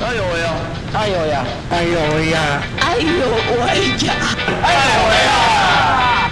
[0.00, 0.54] 哎呦喂呀！
[0.94, 1.44] 哎呦呀！
[1.70, 2.62] 哎呦喂呀！
[2.80, 3.08] 哎呦
[3.60, 3.74] 喂
[4.06, 4.14] 呀！
[4.62, 6.30] 哎呦喂呀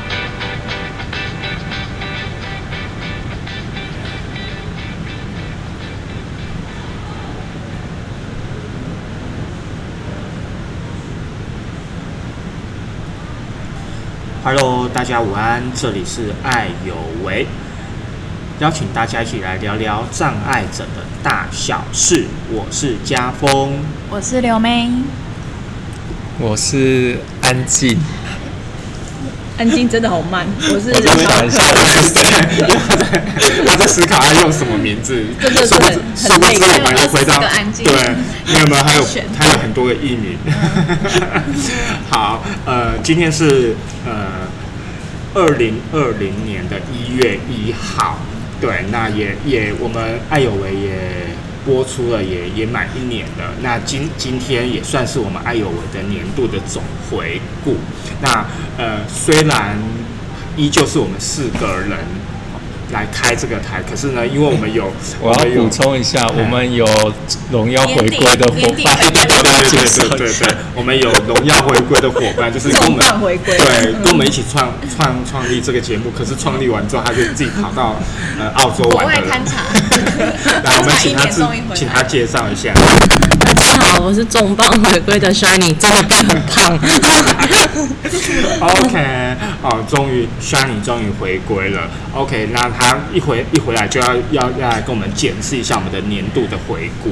[14.45, 17.47] ！Hello，大家午安，这里是爱有为，
[18.59, 22.25] 邀请大家一起来聊聊障碍者的大小事。
[22.51, 23.75] 我是家峰，
[24.09, 24.91] 我是刘妹，
[26.39, 27.99] 我是安静。
[29.59, 31.63] 安静真的好慢，我是我在想一下，
[33.67, 37.95] 他在思考要用什么名字，真的是殊不知很殊不知我们又回到还有24个安静对，
[38.55, 39.05] 没有没有，还有
[39.39, 40.39] 还有很多个艺名。
[42.09, 43.77] 好，呃，今天是
[44.07, 44.49] 呃
[45.35, 48.19] 二零二零年的一月一号，
[48.61, 50.91] 对，那也也我们爱有为也
[51.65, 57.77] 播出了也也满一年了，那今今天也算是我们爱有为的年度的总回顾。
[58.23, 58.47] 那
[58.79, 59.77] 呃，虽然
[60.57, 61.99] 依旧是我们四个人
[62.93, 66.87] 来开这个台，可是呢，因为我们有 我要们补充一下，我们有
[67.51, 73.05] 荣耀回归的伙伴，对绍一下对对对。，我们有荣耀回归的伙伴，就是跟我们
[73.45, 76.13] 对，跟我们一起创创创立这个节目。
[76.17, 77.97] 可是创立完之后，他就自己跑到
[78.39, 82.73] 呃澳洲玩的来，我们请他自请他介绍一下。
[83.45, 86.79] 大家好，我是重磅回归的 Shiny，终于变很胖。
[88.61, 91.83] OK，哦，终于 Shiny 终于回归了。
[92.13, 97.11] OK，那他一回一回来就要要要来跟我们检视一下我们的年度的回顾。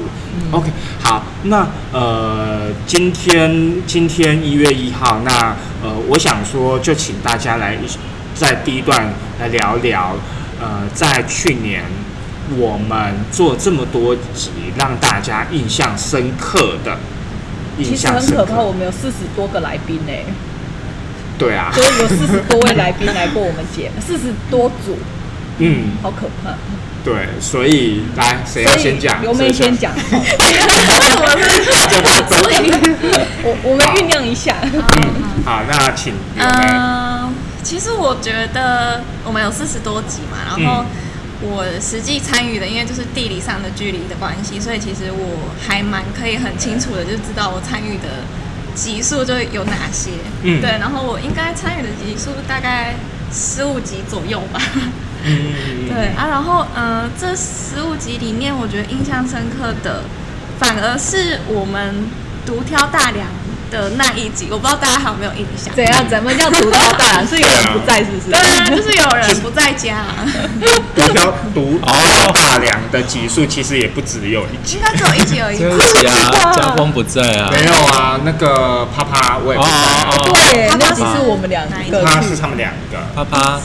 [0.51, 7.77] OK，好，那呃，今天今天一月一号，那呃，我想说就请大家来
[8.35, 10.17] 在第一段来聊聊，
[10.61, 11.83] 呃，在去年
[12.57, 16.99] 我们做这么多集，让大家印象深刻的。
[17.79, 20.13] 印其实象深刻很可怕，我们有四十多个来宾呢，
[21.37, 24.97] 对啊，所以有四十多位来宾来过我们节目，四十多组，
[25.59, 26.55] 嗯，好可怕。
[27.05, 29.21] 对，所以来谁要先讲？
[29.21, 29.99] 刘妹先讲，好
[32.31, 32.73] 所以
[33.43, 34.57] 我我们酝酿一下。
[34.63, 34.73] 嗯，
[35.45, 36.51] 好，那请刘妹。
[36.73, 40.83] 嗯，其实我觉得我们有四十多集嘛，然后
[41.43, 48.25] 我实际参与的，因为就是地理上的距离的关系，所以其实我还蛮可以很清楚的就知道我参与的
[48.75, 50.13] 集数就有哪些。
[50.43, 52.95] 嗯对，然后我应该参与的集数大概
[53.31, 54.59] 十五集左右吧。
[55.27, 60.03] 嗯，对啊，然后呃，这十五集里面，我觉得印象深刻的，
[60.59, 62.07] 反而是我们
[62.45, 63.27] 独挑大梁
[63.71, 65.75] 的那一集，我不知道大家还有没有印象？
[65.75, 66.09] 怎样？
[66.09, 67.27] 怎么叫独挑大梁？
[67.27, 68.31] 是有人不在，是不是？
[68.31, 70.05] 对啊，就是有人不在家、
[70.95, 75.69] 独挑独挑大梁的集数其实也不只有一集应，该只有一集而已吧。
[75.71, 76.53] 真的假？
[76.53, 77.51] 家风不在啊？
[77.51, 83.59] 没有啊，那个啪啪我也不哦在，哦哦，对，他那集是我们两个他是他们两个，啪啪，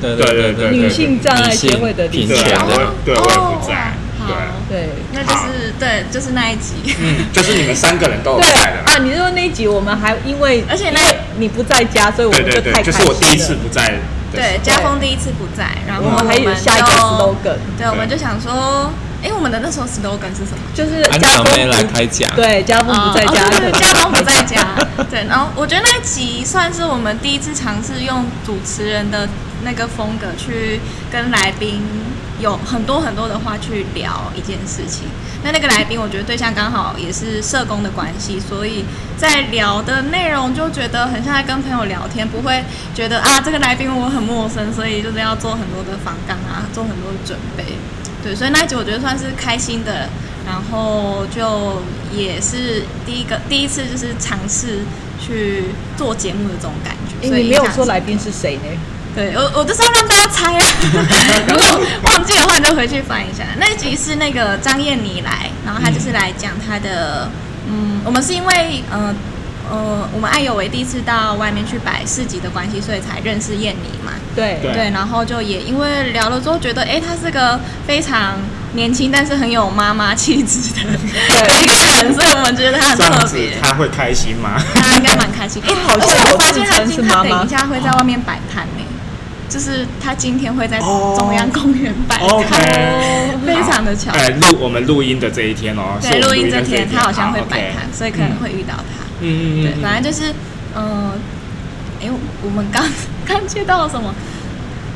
[0.00, 2.66] 对对对对对对，女性障碍协会的理对，女性事长。
[2.66, 4.88] 我也对我也不在，哦对，对。
[5.12, 6.74] 那就是对，就是那一集。
[7.00, 8.82] 嗯，就是你们三个人都在的啦。
[8.86, 13.94] 啊，你是说那一集我们还因为而且那因为你不在家，所以我对对对，们就太开心就是我第一次了不在
[14.32, 18.92] 对，家峰第一次不在，然后我们还有就下一个 slogan，对，我们就想说，
[19.22, 20.58] 哎，我们的那时候 slogan 是什么？
[20.74, 23.30] 就是安家风小妹来不开讲，对，家峰不在家。
[23.30, 24.66] 哦，对家峰不在家。
[25.08, 29.26] 对，然后我觉得那一集算是我们第一次尝试用主持人的
[29.66, 31.82] 那个风格去跟来宾
[32.38, 35.08] 有很多很多的话去聊一件事情。
[35.42, 38.84] 那那个来宾，我觉得对象刚好也是社工的关系，所以
[39.16, 47.64] 在聊的内容就觉得很像在跟朋友聊天，不会觉得啊这个来宾我很陌生，所以就是要做很多的防杠啊，做很多的准备。
[48.22, 50.08] 对，所以那一集我觉得算是开心的，
[50.46, 54.80] 然后就也是第一个第一次就是尝试
[55.20, 55.64] 去
[55.96, 57.28] 做节目的这种感觉。
[57.28, 58.62] 哎，你没有说来宾是谁呢？
[59.16, 60.62] 对我，我就是要让大家猜啊。
[61.48, 63.44] 如果忘记的话，你就回去翻一下。
[63.58, 67.30] 那一集是那个张燕妮来，然后她就是来讲她的，
[67.66, 69.14] 嗯，我们是因为呃
[69.70, 74.12] 呃，我们爱有为第一次到外面去摆市集的关系，所以才认识燕妮嘛。
[74.34, 78.34] 对对对，然后就也因为聊了之后，觉得哎，她是个非常
[78.74, 81.72] 年轻，但是很有妈妈气质的的一个
[82.04, 83.56] 人，所以我们觉得她很特别。
[83.62, 84.62] 他会开心吗？
[84.74, 85.62] 他应该蛮开心。
[85.66, 86.78] 哎、好像我发现他
[87.22, 88.84] 等一下会在外面摆摊呢，
[89.48, 92.62] 就是他今天会在哦中央公园摆摊
[93.46, 94.10] 非常的巧。
[94.12, 99.04] 哎，录我们录音的这一天哦，对，录音这的天他好像会摆摊所以可能会遇到他。
[99.20, 100.32] 嗯嗯嗯对，嗯，反正就是，
[100.74, 101.12] 嗯、
[102.02, 102.08] 哎、
[102.42, 102.84] 我们刚
[103.26, 104.14] 刚接到了什么？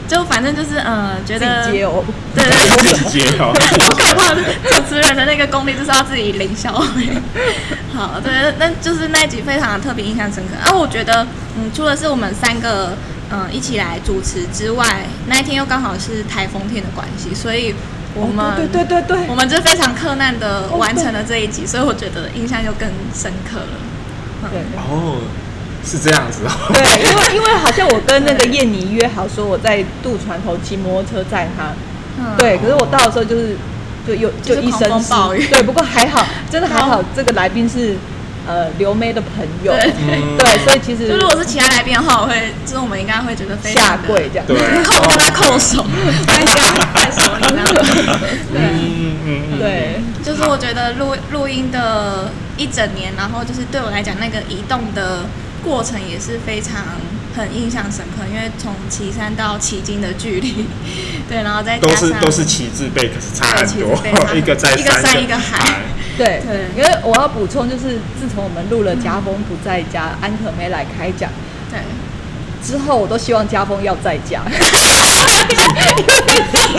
[0.09, 2.03] 就反正就是嗯，觉得接哦，
[2.35, 2.51] 对对
[2.83, 3.55] 对，自己接哦。
[3.79, 4.35] 好可怕！
[4.81, 7.07] 主持人的那个功力就是要自己领小会。
[7.95, 10.57] 好，对，那就是那一集非常的特别印象深刻。
[10.69, 11.25] 啊，我觉得，
[11.57, 12.93] 嗯，除了是我们三个
[13.31, 17.75] 嗯一起来主持之外，那一天又刚好是台风天的关系，所以
[18.15, 24.51] 我们、哦对对对对对，我们就非常困难的完成了这一集，所以我觉得印象就更深刻了。
[24.51, 25.21] 对哦，
[25.85, 26.51] 是这样子哦。
[26.73, 31.73] 对， 因为因为好像我跟那个燕妮约好说我在渡船头骑摩托车载她，
[32.19, 33.57] 嗯，对，可是我到的时候就是
[34.07, 37.97] 就有就就是一身暴雨对，不过还好，真的还好，这个来宾是
[38.47, 39.93] 呃刘妹的朋友，对。
[40.09, 40.37] 嗯。
[40.39, 44.57] 对，所以其实就如果是其他来宾的话，我会，就是我们应该会觉得非常下跪这样，对。
[44.85, 45.85] 扣跟他扣手，
[46.27, 47.65] 拍下拍手礼这样。
[48.53, 48.61] 对。
[48.61, 55.27] 嗯嗯嗯，对，就是我觉得录录音的一整年，然后就是对我来讲，那个移动的
[55.63, 56.83] 过程也是非常
[57.37, 60.67] 很印象深刻，因为从岐山到旗津的距离，
[61.29, 63.95] 对，然后再加都上是都是旗帜背，可是差很多。
[64.03, 65.77] 对旗帜背差，一个在一个山一个海
[66.19, 71.31] 对对因为我要补充，就是自从我们录了家风不在家，安可没来开讲
[71.71, 71.79] 对，
[72.63, 74.43] 之后，我都希望家风要在家，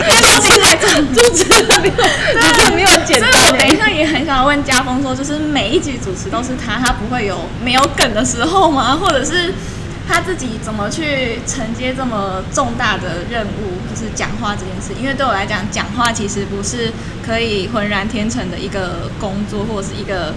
[0.08, 1.94] 都进来这种主持人没有，
[2.40, 3.32] 真的没有简所以。
[3.50, 8.96] 我等一下也很想问家峰说，就是每一集主持都是他，他不会有没有梗的时候吗？
[8.96, 9.52] 或者是
[10.08, 14.92] 他自己怎么去承接这么重大的任务，就是讲话这件事？
[15.00, 16.92] 因为对我来讲，讲话其实不是
[17.24, 20.34] 可以浑然天成的一个工作，或者是一个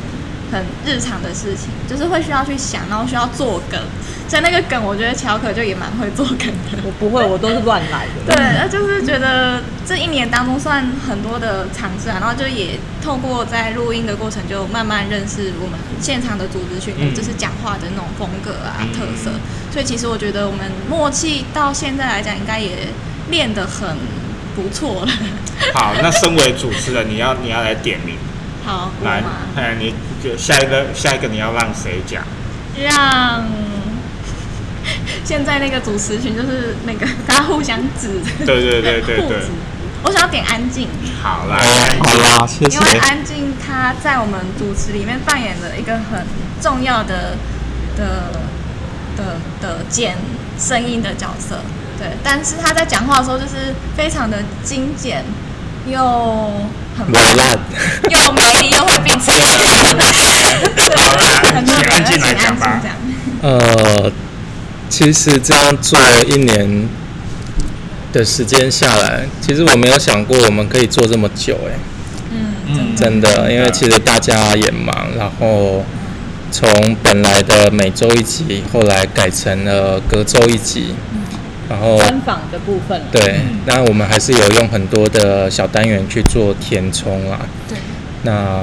[0.52, 3.80] 很日常的事情，就是会需要去想，然后需要做梗。
[4.28, 6.80] 所以那个梗，我觉得乔可就也蛮会做梗的。
[6.84, 8.34] 我不会，我都是乱来的。
[8.34, 19.30] 对，那就是觉得这一年当中算很多的尝试啊，然后就也透过在录音的过程，就慢慢认识我们现场的组织训练，嗯就是讲话的那种风格啊、嗯特色。
[19.72, 22.88] 所以其实我觉得我们默契到现在来讲，应该也
[23.30, 23.96] 练得很
[24.56, 25.12] 不错了。
[25.76, 28.16] 好，那身为主持人，你要你要来点名，
[28.66, 29.24] 好，来，
[29.56, 32.24] 哎，你就下一个下一个你要让谁讲？
[32.84, 33.46] 让
[35.24, 39.38] 现在那个主持群就是那个大家互相指，对对 对对对，
[40.04, 40.88] 我想要点安静。
[41.22, 41.58] 好来，
[42.00, 42.82] 好啦，谢谢因。
[42.82, 46.26] 为安静她在我们主持里面扮演了一个很
[46.62, 47.38] 重要的
[47.96, 48.32] 的
[49.16, 50.18] 的的剪
[50.60, 51.60] 声音的角色，
[51.98, 52.10] 对。
[52.24, 55.24] 但是她在讲话的时候，就是非常的精简，
[55.88, 56.52] 又
[56.98, 57.60] 很软烂，
[58.10, 62.82] 又美丽，又会彼此对，好那很请安静来讲吧。
[63.42, 64.12] 呃，
[64.90, 66.88] 其实这样做一年
[68.14, 71.78] 的时间下来，其实我没有想过我们可以做这么久、哎，
[72.68, 75.86] 嗯，真的，因为其实大家也忙，然后
[76.52, 80.96] 从本来的每周一集，后来改成了隔周一集，
[81.70, 87.40] 然后专访的部分，对，那我们还是有用很多的小单元去做填充啦。
[87.68, 87.78] 对，
[88.24, 88.62] 那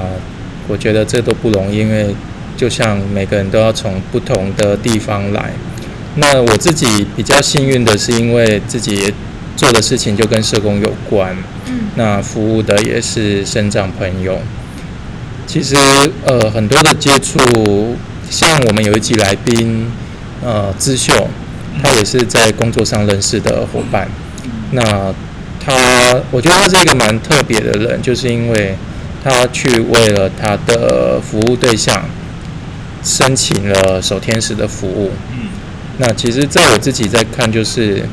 [0.67, 2.15] 我觉得这都不容易，因为
[2.55, 5.51] 就像每个人都要从不同的地方来。
[6.15, 6.85] 那我自己
[7.15, 9.13] 比较幸运的是，因为自己
[9.57, 11.35] 做的事情就跟社工有关，
[11.67, 14.39] 嗯那服务的也是生长朋友。
[15.45, 15.75] 其实
[16.25, 17.97] 呃很多的接触，
[18.29, 19.91] 像我们有一集来宾
[20.43, 21.27] 呃资秀，
[21.81, 24.07] 他也是在工作上认识的伙伴。
[24.71, 25.13] 那
[25.59, 28.75] 他，我觉得他是一个蛮特别的人，就是因为
[29.23, 32.03] 他去为了他的服务对象
[33.03, 35.11] 申请了守天使的服务。
[35.31, 35.47] 嗯
[35.99, 38.03] 那其实，在我自己在看，就是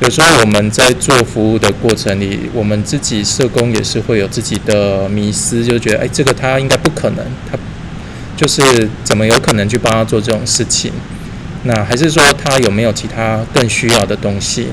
[0.00, 7.56] 有时候我们在做服务的过程里，我们自己社工也是会有自己的迷思，就觉得哎，这个他应该不可能，他
[8.36, 10.90] 就是怎么有可能去帮他做这种事情？
[11.64, 14.68] 那还是说他有没有其他更需要的东西？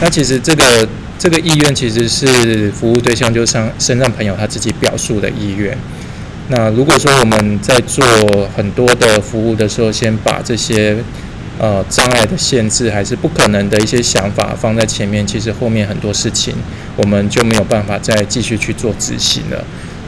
[0.00, 5.76] 那其实这个这个意愿其实是服务对象，就像身上朋友他自己表述的意愿。
[6.48, 8.04] 那如果说我们在做
[8.56, 10.96] 很多的服务的时候，先把这些
[11.58, 16.54] 呃障碍的限制还是不可能的一些想法放在前面，其实后面很多事情
[16.96, 19.64] 我们就没有办法再继续去做执行了。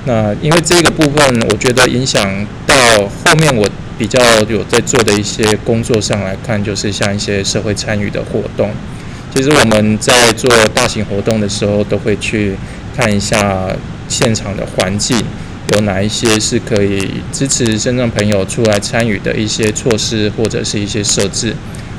[0.07, 2.77] 那因为这个部分，我觉得影响到
[3.25, 3.67] 后面我
[3.97, 8.71] 比较有在做的一些工作上来看，就是像一些社会参与的活动。
[9.35, 12.57] 其实我们在做大型活动的时候，都会去
[12.97, 13.69] 看一下
[14.09, 15.17] 现场的环境，
[15.69, 21.55] 有哪一些是可以支持身障朋友出来参与的一些措施或者是一些设置。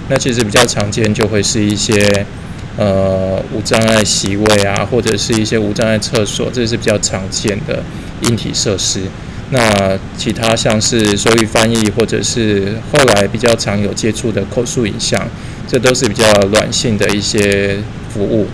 [0.08, 2.26] 那其实比较常见就会是一些
[2.78, 7.84] 呃无障碍席位啊，或者是一些无障碍厕所，这是比较常见的
[8.22, 9.02] 硬体设施。
[9.52, 15.28] 那其他像是手语翻译，或者是后来比较常有接触的口述影像，
[15.68, 17.78] 这都是比较软性的一些
[18.10, 18.48] 服务。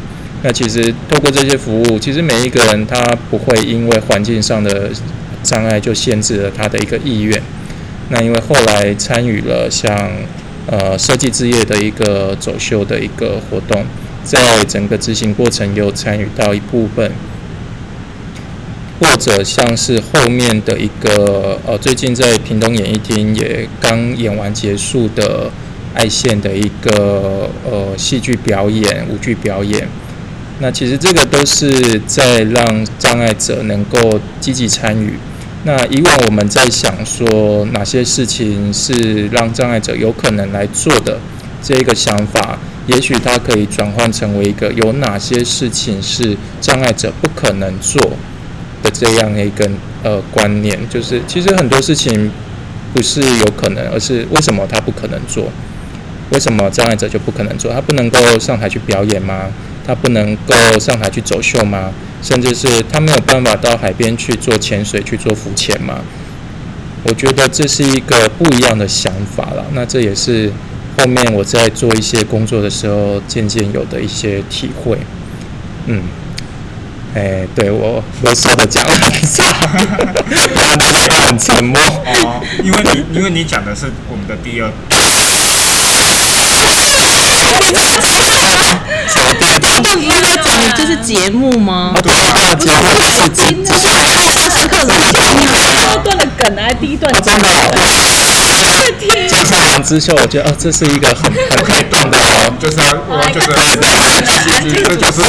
[0.43, 4.91] 那其实透过这些服务，其实每一个人他不会因为环境上的
[5.43, 7.41] 障碍就限制了他的一个意愿。
[8.09, 10.11] 那因为后来参与了像
[10.67, 13.85] 呃设计之夜的一个走秀的一个活动，
[14.23, 17.09] 在整个执行过程有参与到一部分。
[19.01, 25.49] 或者像是后面的一个呃，最近在屏东演艺厅也刚演完结束的
[25.95, 29.87] 爱线的一个呃戏剧表演、舞剧表演。
[30.59, 35.15] 那其实这个都是在让障碍者能够积极参与。
[35.63, 41.19] 那以往我们在想说哪些事情是让障碍者有可能来做的
[41.63, 48.11] 这一个想法，也许它可以转换成为一个有哪些事情是障碍者不可能做。
[48.83, 49.69] 的这样一个
[50.03, 52.31] 呃观念，就是其实很多事情
[52.93, 55.51] 不是有可能，而是为什么他不可能做？
[56.31, 57.73] 为什么障碍者就不可能做？
[57.73, 59.51] 他不能够上台去表演吗？
[59.85, 61.91] 他不能够上台去走秀吗？
[62.21, 66.01] 甚至是他没有办法到海边去做潜水、去做浮潜吗？
[67.03, 69.65] 我觉得这是一个不一样的想法了。
[69.73, 70.51] 那这也是
[70.97, 74.97] 后面我在做一些工作的时候渐渐有的一些体会。
[75.87, 76.03] 嗯。
[77.13, 79.43] 哎，对我啰嗦的讲了一下，
[80.55, 81.77] 大家都很沉默。
[82.05, 84.71] 哦，因为你因为你讲的是我们的第二。
[89.83, 91.93] 这不是在讲的就是节目吗？
[92.01, 93.75] 对啊，节目是真的。
[94.49, 97.39] 深刻的第二段的梗来第一段真的。
[99.27, 102.93] 金山两之秀，我觉得哦，这是一个很很可以断的哦，就是要
[103.29, 103.77] 就是就是
[104.85, 105.21] 这就是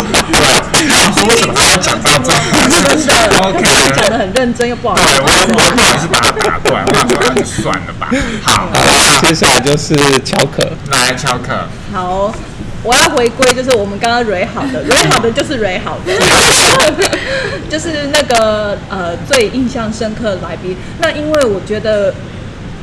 [0.86, 2.32] 然后为什么他要讲到这？
[2.68, 3.62] 真的，OK，
[3.94, 4.94] 讲的很认真又不好。
[4.96, 8.10] 对，我也我也不好意思把它打断，我想说那就算了吧。
[8.42, 8.68] 好，
[9.20, 11.54] 接下来就是乔可，来乔可。
[11.92, 12.34] 好，
[12.82, 16.12] 我要回归，就是我们刚刚蕊好的，蕊好的就是蕊好的，
[17.70, 20.76] 就是那个呃最印象深刻的来宾。
[20.98, 22.12] 那因为我觉得。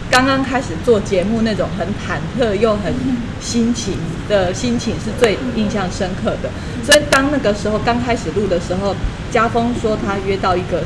[0.10, 2.94] 刚刚开始做节目，那种很忐忑又很
[3.39, 3.94] 心情
[4.28, 6.50] 的心情是最印象深刻的。
[6.84, 8.96] 所以当那个时候刚开始录的时候，
[9.32, 10.84] 家峰说他约到一个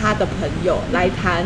[0.00, 1.44] 他的朋友来谈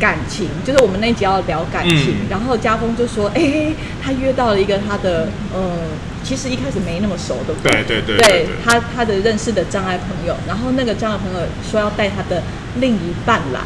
[0.00, 2.16] 感情，就是我们那集要聊感情。
[2.30, 5.76] 然后家峰就说：“哎，他约到了一个他的嗯，
[6.24, 10.34] 其实一开始没那么熟的，对对对，对他他的认识的障碍朋友。
[10.48, 12.42] 然后那个障碍朋友说要带他的
[12.80, 13.60] 另一半来。”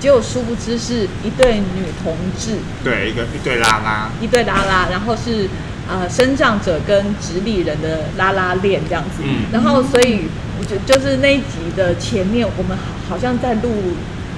[0.00, 5.48] 结果殊不知是一对女同志，对，一个一对拉拉，一对拉拉，然后是
[5.88, 9.22] 呃，生长者跟直立人的拉拉链这样子。
[9.24, 10.26] 嗯，然后所以
[10.58, 12.76] 我觉就是那一集的前面，我们
[13.08, 13.70] 好像在录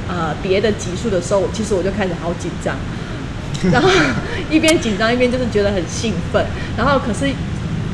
[0.09, 2.77] 呃别的集数的时候，其实我就开始好紧张，
[3.73, 3.89] 然后
[4.51, 6.45] 一边紧张一边就是觉得很兴奋，
[6.77, 7.33] 然后可是。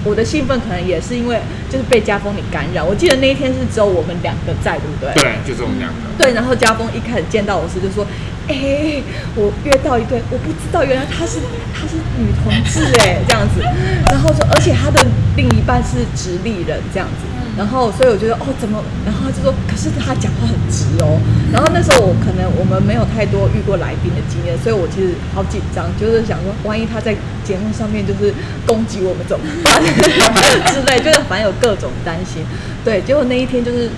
[0.07, 2.87] 我的兴奋可能也是因为就是被家风你感染。
[2.87, 5.13] 我记得那一天是只有我们两个在，对不对？
[5.23, 5.97] 对，就是我们两个。
[6.17, 8.07] 对，然后家风一开始见到我时就说
[8.49, 9.03] ：“哎，
[9.35, 11.41] 我约到一对，我不知道原来她是
[11.75, 13.61] 她是女同志哎，这样子。”
[14.09, 15.05] 然后说，而且她的
[15.37, 17.27] 另一半是直立人这样子。
[17.57, 18.83] 然后，所以我觉得哦，怎么？
[19.05, 21.19] 然后就说，可是他讲话很直哦。
[21.51, 28.35] 然后那时候我可能我们没有太多遇过来宾的经验，所以我其实好紧张，就是想说，万一他在节目上面就是
[28.67, 32.45] 攻击我们怎么办之类，就是反正有各种担心。
[32.85, 33.89] 对，结果那一天就是，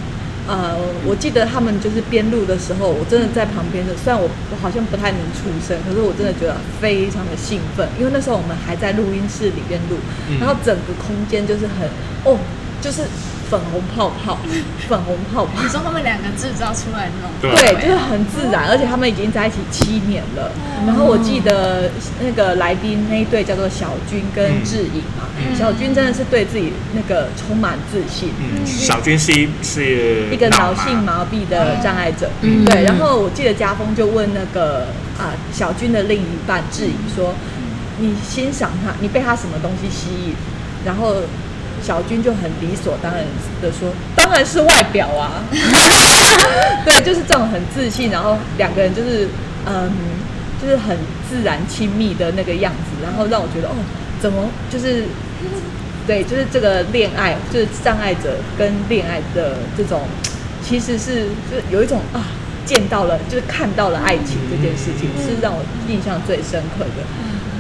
[0.47, 9.99] 呃，我记得他们就是边录的时候，我真的在旁边的，虽然我我好像不太能出声，可是我真的觉得非常的兴奋，因为那时候我们还在录音室里边录，
[10.39, 11.91] 然后整个空间就是很
[12.25, 12.39] 哦，
[12.81, 13.03] 就是。
[13.49, 14.37] 粉红泡泡，
[14.91, 15.63] 粉红泡泡。
[15.63, 20.53] 你说他们两个制造出来那种，对，就是很自然，而且他们已经在一起七年了。
[20.87, 25.25] 然后我记得那个来宾那一对叫做小军跟志颖嘛，
[25.59, 28.29] 小军真的是对自己那个充满自信。
[28.67, 32.85] 小军是一是一个脑性麻痹的障碍者，对。
[32.85, 37.33] 然后我记得家峰就问那个啊小军的另一半志颖说
[37.97, 40.35] ：“你欣赏他，你被他什么东西吸引？”
[40.85, 41.23] 然后。
[41.83, 43.25] 小军就很理所当然
[43.63, 45.43] 的说：“当然是外表啊，
[46.85, 49.29] 对，就是这种很自信，然后两个人就是
[49.67, 49.91] 嗯，
[50.61, 50.97] 就是很
[51.29, 53.75] 自然亲密的那个样子，然后让我觉得哦，
[54.21, 55.05] 怎么就是
[56.07, 60.03] 对，就是这个恋爱，就是障碍者跟恋爱的这种，
[60.63, 62.27] 其实是就是有一种啊，
[62.67, 67.03] 见到了，就是看到了爱情这件事情，是让我印象最深刻的。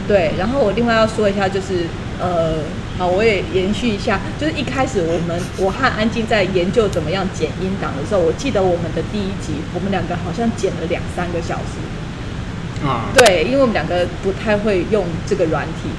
[0.06, 1.87] 对，然后我另外要说一下，就是
[2.20, 2.54] 呃。”
[2.98, 11.78] 好，我也延续一下，就是一开始我们我和安静在研究怎么样剪音档的时候，我记得我们的第一集，我们两个好像剪了两三个小时。
[12.84, 15.90] 啊，对，因为我们两个不太会用这个软体，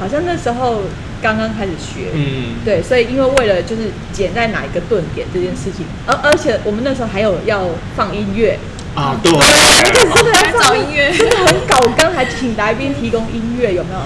[0.00, 0.82] 好像那时候
[1.22, 8.58] 刚刚开始学，嗯，对，所以因为为了就是剪在哪一个顿点这件事情，而而且我们那时候还有要放音乐，
[8.94, 11.12] 啊，对，而且真的还要放找音乐。
[11.12, 14.00] 真的很搞刚，还请来宾提供音乐，有没有？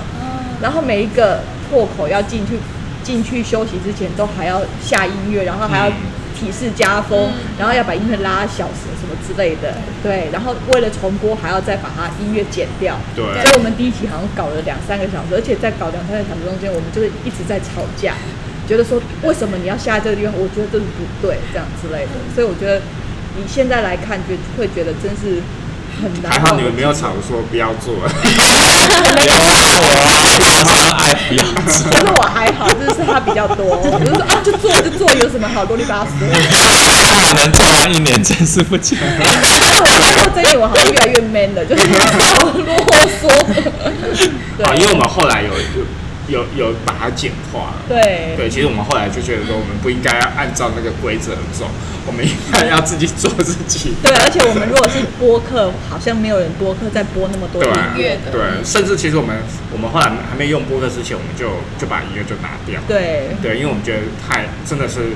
[0.62, 1.42] 然后每一个
[1.72, 2.58] 破口要进去
[3.02, 5.94] 进去休息之前，都还要下音乐，然后还要嗯
[6.36, 18.12] 提示加风，然后要把音乐拉小什么什么之类的，对，然后为了重播还要再把它音乐剪掉，对所以我们第一集好像搞了两三个小时，而且在搞两三个小时中间，我们就是一直在吵架，
[18.68, 20.34] 觉得说为什么你要下这个地方？
[20.36, 22.12] 我觉得这是不对，这样之类的。
[22.34, 22.82] 所以我觉得
[23.36, 25.40] 你现在来看，就会觉得真是
[26.00, 26.30] 很难。
[26.32, 27.94] 还好你们没有吵着说不要做，
[30.76, 31.90] 障碍不要做。
[31.90, 36.26] 可是我还好，就是他比较多，我就说啊，就做就做，有什么好啰里吧嗦？
[37.28, 38.98] 可能做完一年真是不讲。
[39.18, 39.24] 我
[39.98, 42.74] 经过这一点，我好像越来越 man 了，就是好啰
[43.20, 43.28] 嗦。
[44.56, 45.50] 对啊，因为我们后来有
[46.28, 47.82] 有有有把它简化了。
[47.88, 51.66] 对对，其实我们后来就觉得说，我们不应该要按照那个规则走，
[52.06, 53.94] 我们应该要自己做自己。
[54.02, 58.30] 对，而且我们如果是播客，好像没有人播客在播那么多音乐的。
[58.30, 59.36] 对，甚至其实我们
[59.72, 61.48] 我们后来还没用播客之前，我们就
[61.78, 62.80] 就把音乐就拿掉。
[62.86, 65.12] 对对，因为我们觉得太真的是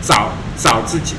[0.00, 1.14] 找找自己，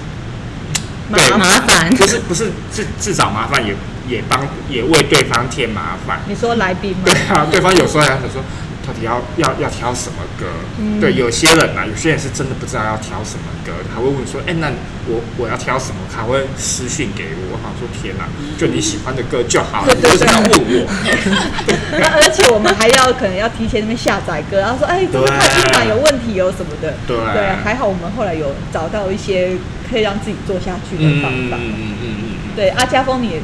[1.14, 3.76] 对麻烦不是不是自自找麻烦，也
[4.08, 6.20] 也帮也为对方添麻烦。
[6.28, 7.14] 你说来宾吗对？
[7.30, 8.42] 啊，对方有时候还想说，
[8.90, 10.48] 到底要要要挑什么歌？
[10.80, 14.72] 嗯对，有些人啊，有些人是真的不知道要挑什么歌，他会问说，哎、那
[15.06, 16.02] 我我要挑什么？
[16.10, 18.26] 还会私信给我，我说天哪、
[18.58, 20.90] 就你喜欢的歌就好了，你为什么要问我？
[22.02, 26.96] 那而且我们还要可能要提前那边下载歌，然后说哎，这个对快进版有问题哦什么的。
[27.06, 27.16] 对
[27.64, 29.52] 还好我们后来有找到一些
[29.88, 31.58] 可以让自己做下去的嗯方法。
[31.62, 32.56] 嗯嗯嗯嗯嗯。
[32.56, 33.40] 对，阿家峰，你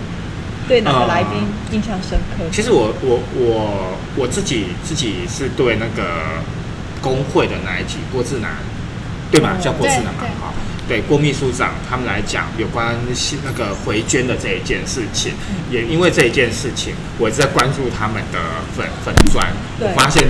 [0.67, 2.43] 对哪个呃来宾印象深刻？
[2.51, 6.41] 其实我我我我自己自己是对那个
[7.01, 8.57] 工会的那一集郭志南，
[9.31, 9.55] 对吧？
[9.57, 10.53] 哦叫郭志南嘛
[10.87, 15.33] 对对，郭秘书长他们来讲有关新那个回捐的这一件事情，
[15.71, 18.39] 也因为这一件事情，我一直在关注他们的
[18.77, 19.43] 粉粉砖，
[19.79, 20.27] 我发现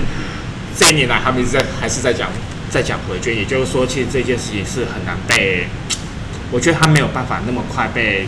[0.78, 2.30] 这一年来他们一直在还是在讲
[2.70, 5.68] 在讲回捐，也就是说，其实这件事情是很难被，
[6.52, 8.26] 我觉得他没有办法那么快被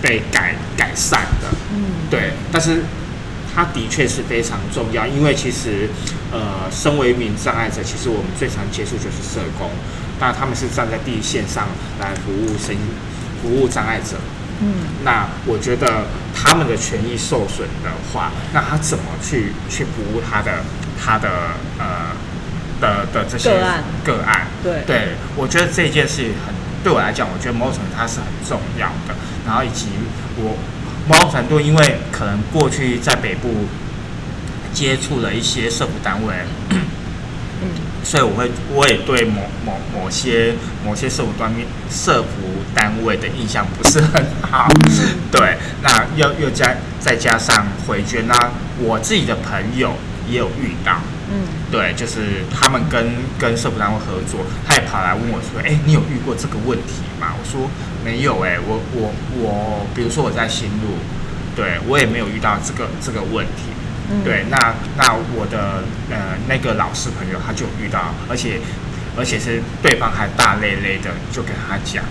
[0.00, 2.82] 被改改善的，嗯，对，但是
[3.54, 5.88] 它的确是非常重要，因为其实
[6.32, 9.70] 呃，身为一名障碍者，其实我们最常接触就是社工，
[10.18, 11.68] 那他们是站在第一线上
[12.00, 12.74] 来服务身
[13.40, 14.16] 服务障碍者。
[14.58, 20.64] 嗯，那我觉得他们的权益受损的话，那他怎么去去服务他的
[21.00, 21.28] 他的
[21.78, 22.10] 呃
[22.80, 24.48] 的的这些个案个案？
[24.64, 29.14] 对对，我觉得这件事很对我来讲，我觉得某种程度它是很重要的。
[29.46, 29.86] 然后以及
[30.36, 30.56] 我
[31.08, 33.48] 某种程度，因为可能过去在北部
[34.72, 36.34] 接触了一些社福单位，
[36.70, 37.68] 嗯，
[38.04, 42.28] 所以我会我也对某某某些某些社服端面社服
[42.74, 44.68] 单位的印象不是很好，
[45.30, 49.94] 对，那又又加再加上回捐，那我自己的朋友
[50.28, 50.98] 也有遇到，
[51.30, 57.68] 嗯，对，就是他们跟跟社服单位合作，他也跑来问我说：“哎、你有遇过这个问题吗？”我说
[58.04, 60.98] ：“没有、哎，我我我，比如说我在新路，
[61.54, 63.70] 对我也没有遇到这个这个问题。
[64.10, 64.58] 嗯对，那
[64.98, 68.58] 那我的呃那个老师朋友他就遇到，而且
[69.16, 72.04] 而且是对方还大咧咧的就跟他讲，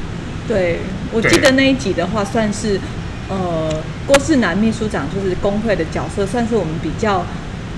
[0.47, 0.79] 对，
[1.11, 2.79] 我对记得那一集的话，算是
[3.27, 7.23] 呃郭世南秘书长就是工会的角色，算是我们比较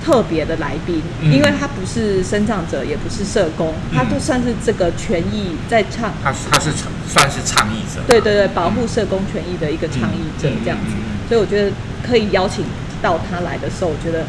[0.04, 10.92] 特别的来宾，嗯因为他不是生长者，也不是社工，他都算是这个权益在倡，他他是倡算是倡议者，对对对，保护社工权益的一个倡议者嗯这样子
[11.30, 11.72] 所以我觉得
[12.06, 12.66] 可以邀请
[13.02, 14.26] 到他来的时候，我觉得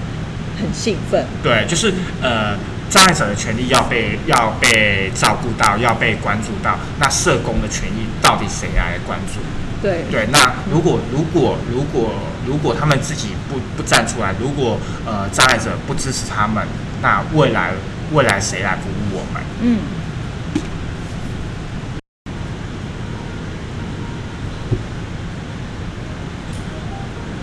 [0.61, 1.25] 很兴奋。
[1.43, 2.57] 对，就是呃，
[2.89, 6.79] 障碍者的权利要被要被照顾到，要被关注到。
[7.01, 9.41] 那社工的权益到底谁来关注？
[9.83, 12.15] 对对，那如果如果如果
[12.47, 16.67] 如果他们自己不不站出来，如果呃障碍者不支持他们，
[17.03, 17.73] 那未来
[18.13, 19.43] 未来谁来服务我们？
[19.61, 19.79] 嗯，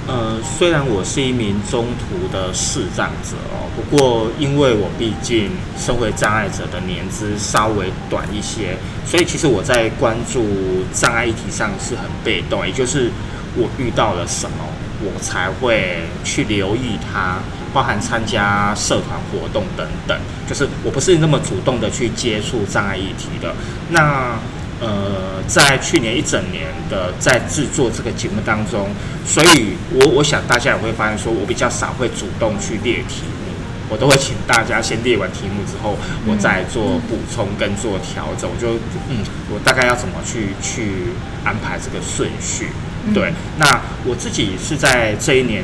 [0.07, 10.45] 呃，虽然我是一名中途的视障者哦，不过因为我毕竟身为障碍者的年资稍微短一些，所以其实我在关注
[10.93, 13.09] 障碍议题上是很被动，也就是
[13.55, 14.57] 我遇到了什么，
[15.03, 17.39] 我才会去留意它，
[17.73, 23.53] 包含参加社团活动等等，就是我不是那么主动的去接触障碍议题的。
[23.89, 24.37] 那
[24.79, 28.89] 呃，在去年一整年的在制作这个节目当中，
[29.25, 33.53] 所以我我想大家也会发现，说我比较少会主动去列题目，
[33.89, 38.49] 我都会请大家先列完题目之后，我再做补充跟做调整。
[38.49, 38.73] 我就
[39.07, 42.69] 嗯，我大概要怎么去去安排这个顺序？
[43.13, 45.63] 对，那我自己是在这一年，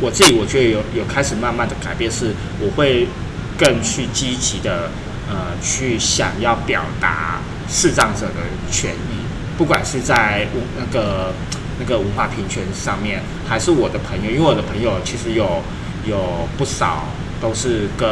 [0.00, 3.06] 我自己我觉得有有开始慢慢的改变，是我会
[3.56, 4.90] 更去积极的
[5.28, 8.34] 呃去想要表达视障者的
[8.70, 9.22] 权益，
[9.56, 11.32] 不管是在那个
[11.78, 15.62] 那个文化平权上面，还是我的朋友，因为我的朋友其实有
[16.04, 17.04] 有不少
[17.40, 18.08] 都是跟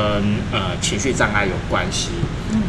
[0.52, 2.10] 呃情绪障碍有关系，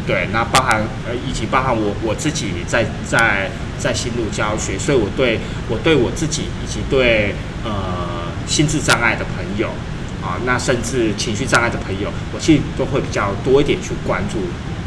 [0.06, 5.38] 对，那包含呃以及包含我我自己在在在新路教学，所以我对
[5.68, 7.70] 我对我自己以及对呃
[8.46, 9.68] 心智障碍的朋友
[10.22, 14.38] 啊，那甚至情绪障碍的朋友，我其实都会比较多一点去关注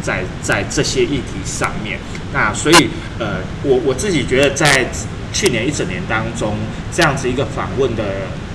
[0.02, 1.98] 在在这些议题上面。
[2.32, 4.86] 那所以呃，我我自己觉得在
[5.32, 6.56] 去年一整年当中，
[6.92, 8.04] 这样子一个访问的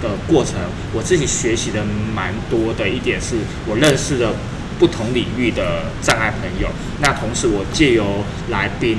[0.00, 0.54] 的过程，
[0.92, 4.32] 我自己学习的蛮多的一点是，我认识了
[4.78, 6.68] 不同领域的障碍朋友。
[7.00, 8.98] 那同时，我借由来宾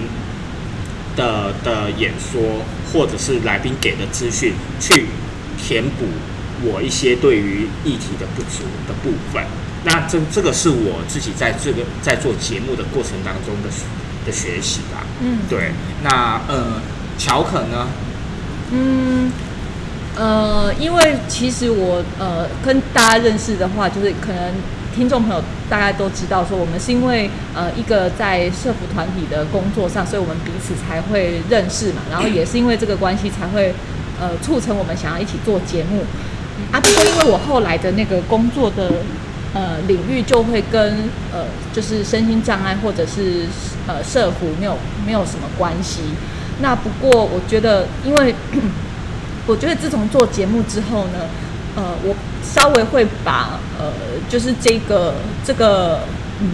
[1.16, 2.42] 的的演说，
[2.92, 5.06] 或者是来宾给的资讯，去
[5.58, 6.06] 填补
[6.64, 9.44] 我一些对于议题的不足的部分。
[9.86, 13.70] 那这这个是我自己在这个在做节目的过程当中的
[14.26, 15.06] 的学习吧。
[15.22, 15.72] 嗯对。
[16.04, 16.82] 那呃，
[17.18, 17.88] 乔可呢？
[18.72, 19.32] 嗯，
[20.16, 24.54] 呃，因为其实我呃跟大家认识的话，就是可能
[25.00, 33.74] 听众朋友大概都知道，说我们是因为呃一个在社服团体的工作上，所以我们彼此才会认识嘛，然后也是因为这个关系才会
[34.20, 36.04] 呃促成我们想要一起做节目
[36.74, 36.82] 啊。
[36.82, 38.92] 不过因为我后来的那个工作的
[39.54, 43.46] 呃领域就会跟呃就是身心障碍或者是
[43.88, 46.02] 呃社服没有没有什么关系。
[46.62, 48.36] 那不过我觉得，因为
[49.48, 51.20] 我觉得自从做节目之后呢，
[51.76, 53.92] 呃，我稍微会把呃，
[54.30, 56.00] 就是这个这个
[56.42, 56.48] 嗯，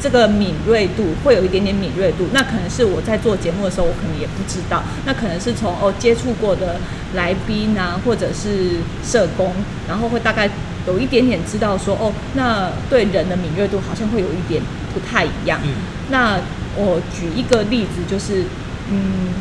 [0.00, 2.26] 这个敏锐度会有一点点敏锐度。
[2.32, 4.82] 那可能是我在做节目的时候，我可能也不知道。
[5.04, 6.76] 那可能是从哦接触过的
[7.14, 9.52] 来宾啊，或者是社工，
[9.88, 10.48] 然后会大概
[10.86, 14.62] 有一点点知道说哦，那对人的敏锐度好像会有一点
[14.92, 15.60] 不太一样。
[15.64, 15.70] 嗯
[16.10, 16.38] 那
[16.76, 18.44] 我举一个例子，就是
[18.90, 19.32] 嗯，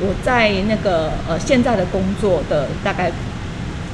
[0.00, 3.10] 我在那个呃现在的工作的大概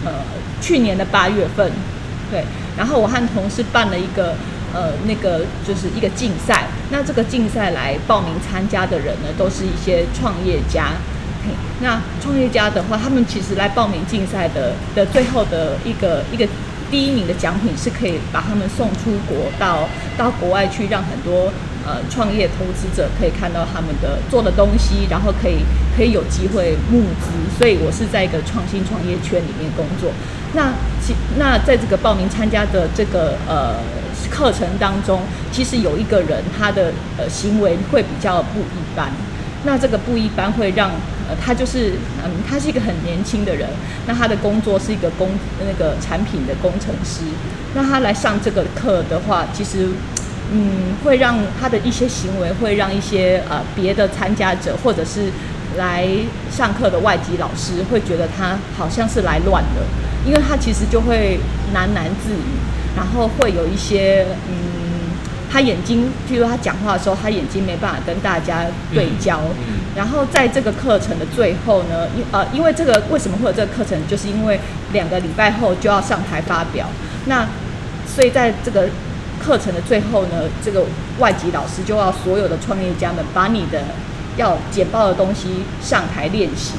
[0.05, 0.13] 呃
[0.61, 1.71] 去年的八月份，
[2.31, 2.45] 对，
[2.77, 4.35] 然后我和同事办了一个
[4.75, 10.93] 呃那个就是一个竞赛，那这个竞赛来报名参加的人呢，都是一些创业家。
[11.81, 16.47] 那创业家的话，他们其实来报名竞赛的的最后的一个一个
[16.89, 21.53] 第一名的奖品是可以把他们送出国到到国外去，让很多
[21.87, 25.65] 呃创业投资者可以看到他们的做的东西，然后可以
[25.97, 27.31] 可以有机会募资。
[27.59, 30.11] 所以我是在一个创新创业圈里面工作。
[30.55, 33.77] 那其那在这个报名参加的这个呃
[34.31, 39.11] 课程当中，其实有一个人他的呃行为会比较不一般。
[39.65, 40.91] 那这个不一般会让
[41.29, 41.93] 呃，他就是
[42.25, 43.69] 嗯，他是一个很年轻的人，
[44.09, 45.31] 那他的工作是一个工
[45.65, 47.23] 那个产品的工程师。
[47.73, 49.89] 那他来上这个课的话，其实
[50.53, 55.31] 嗯，会让他的一些行为会让一些呃别的参加者或者是
[55.77, 56.07] 来
[56.51, 59.81] 上课的外籍老师会觉得他好像是来乱的，
[60.27, 61.41] 因为他其实就会
[61.75, 62.53] 喃喃自语，
[62.97, 64.73] 然后会有一些嗯。
[65.55, 69.39] 他眼睛，譬如他讲话的时候，他眼睛没办法跟大家对焦。
[69.95, 74.59] 然后在这个课程的最后呢，因呃，因为这个为什么会有这个课程，就是因为
[74.95, 76.87] 两个礼拜后就要上台发表。
[77.27, 77.47] 那
[78.07, 78.89] 所以在这个
[79.45, 80.85] 课程的最后呢，这个
[81.19, 83.83] 外籍老师就要所有的创业家们把你的
[84.37, 86.75] 要简报的东西上台练习。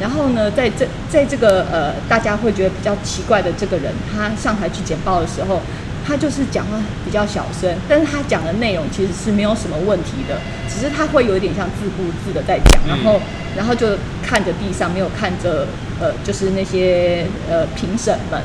[0.00, 5.60] 然后呢，在这在这个呃大家会觉得比较奇怪的这个人，他上台去简报的时候。
[6.08, 10.38] 他就是讲话比较小声，但是他讲的内容其实是没有什么问题的，
[10.70, 13.20] 只是他会有一点像自顾自的在讲，然后
[13.56, 13.88] 然后就
[14.22, 15.66] 看着地上，没有看着
[16.00, 18.40] 呃，就是那些呃评审们，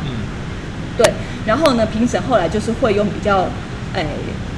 [0.98, 1.14] 对，
[1.46, 3.48] 然后呢，评审后来就是会用比较
[3.94, 4.06] 哎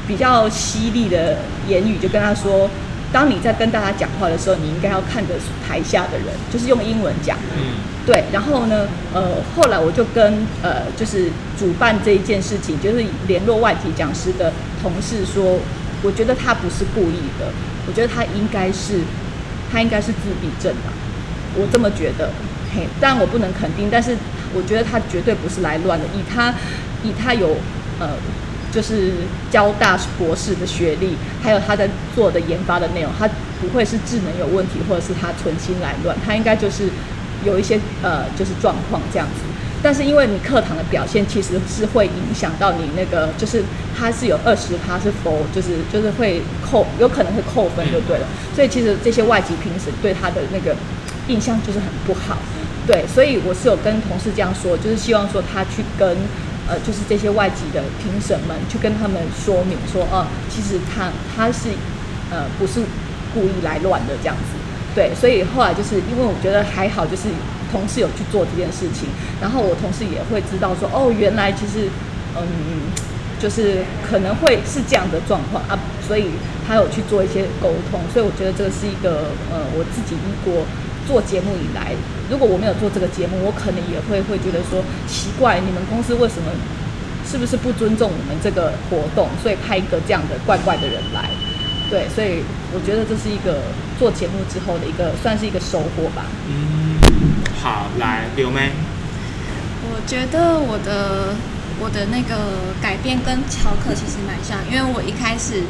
[0.07, 2.69] 比较犀利的言语就跟他说，
[3.11, 5.33] 当你在跟大家讲话的时候，你应该要看着
[5.67, 7.91] 台下的人，就是用英文讲，嗯。
[8.05, 15.57] 对，然后呢，呃，后来我就跟呃，就是主办这一件事情，就是联络外籍讲师的同事说，
[16.01, 17.47] 我觉得他不是故意的，
[17.87, 18.99] 我觉得他应该是，
[19.71, 20.91] 他应该是自闭症吧，
[21.55, 22.29] 我这么觉得，
[22.75, 24.17] 嘿，但我不能肯定，但是
[24.53, 26.53] 我觉得他绝对不是来乱的，以他
[27.03, 27.57] 以他有
[27.99, 28.09] 呃，
[28.71, 29.13] 就是
[29.51, 33.29] 交大博士的学历，还有他在做的研发的内容，他
[33.61, 36.89] 不会是智能有问题，或者是他存心来乱，他应该就是。
[37.45, 39.41] 有一些呃，就是状况这样子。
[39.81, 43.61] 但是因为你课堂的表现其实是会影响到你那个，就是
[43.93, 48.25] 它是有二十趴是否就是就是会扣，有可能会扣分就对了。
[48.55, 50.73] 所以其实这些外籍评审对他的那个
[51.27, 52.37] 印象就是很不好。
[52.85, 56.17] 对，所以我是有跟同事这样说，就是希望说他去跟
[56.67, 61.69] 呃，就是这些外籍的评审们去跟他们说明说，哦，其实他他是
[62.29, 62.81] 呃不是
[63.33, 64.59] 故意来乱的这样子。
[64.93, 67.23] 对，所以后来就是因为我觉得还好，就是
[67.71, 69.07] 同事有去做这件事情，
[69.39, 71.87] 然后我同事也会知道说，哦，原来其实
[72.35, 72.43] 嗯，
[73.39, 76.31] 就是可能会是这样的状况啊，所以
[76.67, 80.65] 他有去做一些沟通，所以我觉得这个是一个呃，我自己如果。
[81.07, 81.93] 做节目以来，
[82.29, 86.51] 如果我没有做这个节目，我可能也会会觉得说奇怪，你们公司为什么
[87.29, 91.29] 是不是不尊重我们这个活动，所以派一个这样的怪怪的人来？
[91.89, 92.41] 对，所以
[92.73, 93.61] 我觉得这是一个
[93.99, 96.25] 做节目之后的一个算是一个收获吧。
[96.47, 96.97] 嗯，
[97.61, 98.71] 好，来刘妹，
[99.91, 101.35] 我觉得我的
[101.79, 105.61] 我的那个改变跟乔克其实蛮像，因为我一开始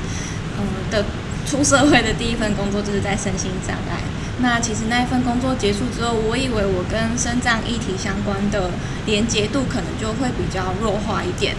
[0.58, 1.04] 嗯的
[1.46, 4.00] 出社会的第一份工作就是在身心障碍。
[4.44, 8.70] 那其实那一份工作结束之后，我以为我跟生障议题相关的
[9.06, 11.56] 连接度可能就会比较弱化一点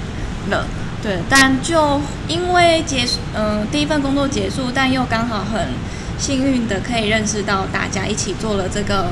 [0.51, 0.67] 了，
[1.03, 1.19] 对。
[1.31, 5.69] 但就因为结束，嗯，第一份工作结束，但又刚好很
[6.19, 9.07] 幸运的可以认识到大家一起做了这个，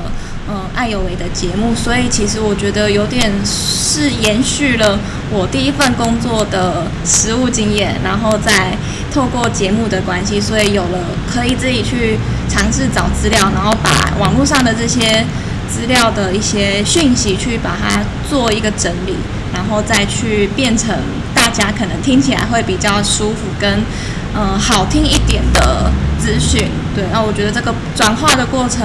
[0.49, 4.99] 嗯，爱有为的节目，所以其实我觉得有点是延续了
[5.31, 8.77] 我第一份工作的实务经验，然后再。
[9.13, 10.97] 透过节目的关系，所以有了
[11.31, 12.17] 可以自己去
[12.49, 15.23] 尝试找资料，然后把网络上的这些
[15.69, 19.15] 资料的一些讯息去把它做一个整理，
[19.53, 20.97] 然后再去变成
[21.31, 23.83] 大家可能听起来会比较舒服跟
[24.35, 25.91] 嗯好听一点的
[26.23, 26.71] 资讯。
[26.95, 28.79] 对，那我觉得这个转化的过程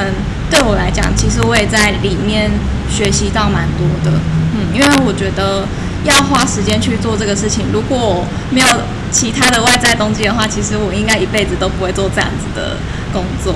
[0.50, 2.50] 对我来讲，其实我也在里面
[2.90, 4.18] 学习到蛮多的。
[4.54, 5.64] 嗯，因为我觉得。
[6.04, 8.66] 要花时间去做这个事情，如果没有
[9.10, 12.76] 其他的外在动机的话，其实我应该一辈子都不会做这样子的
[13.12, 13.52] 工作。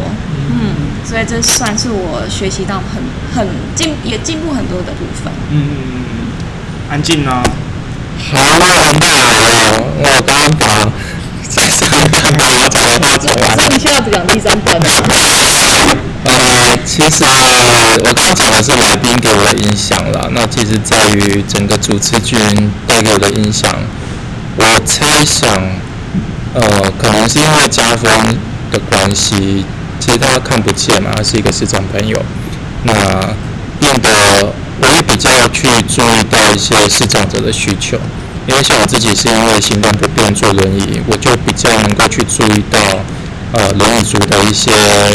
[0.50, 0.74] 嗯，
[1.06, 3.00] 所以这算是我学习到很
[3.32, 5.32] 很进也进步很多的部分。
[5.50, 5.54] 嗯
[6.90, 7.30] 安静呢？
[8.32, 8.36] 好
[9.00, 10.66] 好，我刚刚第
[11.88, 14.78] 三段没有讲话讲完，剩下讲第三段。
[16.24, 17.24] 呃，其实
[18.04, 20.30] 我刚刚讲的是来宾给我的影响了。
[20.32, 22.38] 那其实在于整个主持群
[22.86, 23.74] 带给我的影响，
[24.56, 25.60] 我猜想，
[26.54, 26.62] 呃，
[26.98, 28.10] 可能是因为加分
[28.70, 29.64] 的关系，
[29.98, 32.24] 其实他看不见嘛，他是一个市场朋友，
[32.84, 32.94] 那
[33.80, 37.98] 变得我也比较去注意到一些市场者的需求。
[38.46, 42.78] 因为像我自己是因为行动不便坐轮椅，我就比较能够去注意到。
[43.54, 44.72] 呃，轮椅族的一些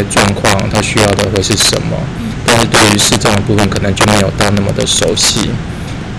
[0.08, 1.98] 状况，他需要的会是什么？
[2.46, 5.50] 但是对于视障的部分，可能就没有到那么的熟悉。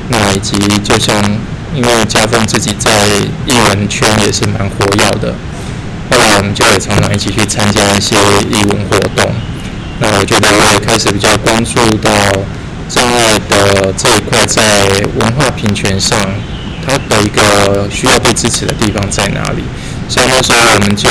[0.09, 1.15] 那以及就像，
[1.73, 3.07] 因为家峰自己在
[3.45, 5.33] 艺文圈也是蛮活跃的，
[6.11, 8.17] 后来我们就也常常一起去参加一些
[8.49, 9.33] 艺文活动。
[10.01, 12.11] 那我觉得我也开始比较关注到
[12.89, 16.19] 障碍的这一块，在文化平权上，
[16.89, 19.63] 它的一个需要被支持的地方在哪里？
[20.07, 21.09] 所以那时候我们就。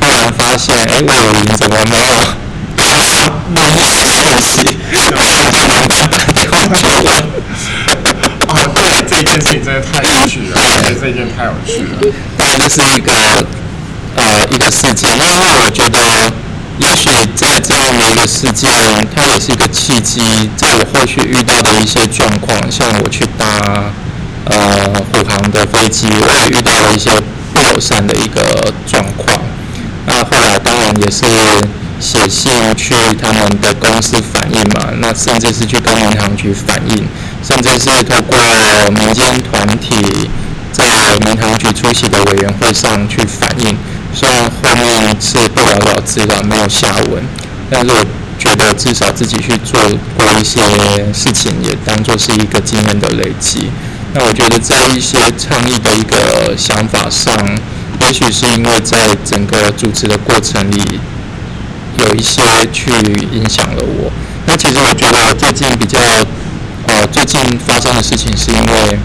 [0.00, 2.14] 突然发现，哎，魏有林怎么没有
[2.74, 4.78] 发没信息？
[5.14, 7.28] 我想就把他打电话给了。
[8.48, 12.00] 哦，对，这件事情真的太有趣了，对，这件太有趣了。
[12.34, 13.46] 当然，这是一个
[14.14, 15.18] 呃一个事件。
[15.18, 16.32] 那因为我觉得，
[16.78, 23.92] 也许在这样的一个事件，它也是一个契机，在我后续遇到的一些状况，像我去搭
[24.44, 27.10] 呃虎航的飞机，我也遇到了一些
[27.52, 29.40] 不友善的一个状况。
[30.06, 31.26] 那后来当然也是
[32.00, 37.06] 写信去他们的公司反映嘛，那甚至是去跟民航局反映，
[37.42, 38.36] 甚至是透过
[38.90, 39.94] 民间团体
[40.72, 43.76] 在民航局出席的委员会上去反映。
[44.12, 47.22] 虽然后面是不了了之了，没有下文，
[47.70, 48.04] 但是我
[48.38, 49.80] 觉得至少自己去做
[50.16, 50.60] 过一些
[51.12, 53.70] 事情，也当做是一个经验的累积。
[54.14, 57.34] 那我觉得在一些倡议的一个想法上。
[58.00, 60.98] 也许是因为在整个主持的过程里，
[61.98, 62.90] 有一些去
[63.30, 64.10] 影响了我。
[64.46, 66.00] 那其实我觉得最近比较，
[66.86, 68.98] 呃，最近发生的事情是因为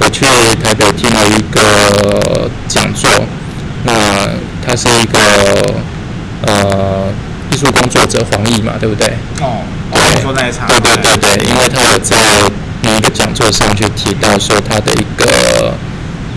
[0.00, 0.26] 我去
[0.62, 3.10] 台北听了一个讲座，
[3.84, 4.28] 那
[4.62, 5.74] 他是一个
[6.42, 7.08] 呃
[7.50, 9.14] 艺术工作者黄奕嘛，对不对？
[9.40, 10.66] 哦，对，说那一场。
[10.68, 12.44] 对对对对，因为他有在
[12.86, 15.74] 那个讲座上就提到说他的一个。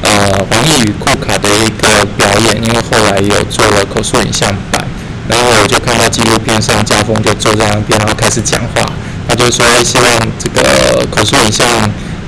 [0.01, 4.87] 呃，黄奕与库卡的一个表演，因为后来有做了口述影像版，
[5.27, 8.89] 然后我就看到纪录片上，家峰就坐在那边，然后开始讲话，
[9.27, 11.67] 他就说希望这个口述影像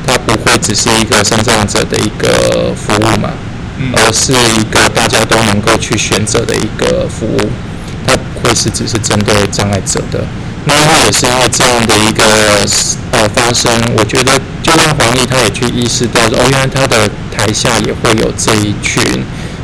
[0.05, 3.31] 它不会只是一个生障者的一个服务嘛，
[3.93, 7.49] 而是一个大家都能够去选择的一个服务，
[8.05, 10.25] 它会是只是针对障碍者的。
[10.65, 12.23] 那他也是因为这样的一个
[13.11, 19.03] 呃发生，我觉得就让黄奕他也去意识到说，哦，原来他的台下也会有这一群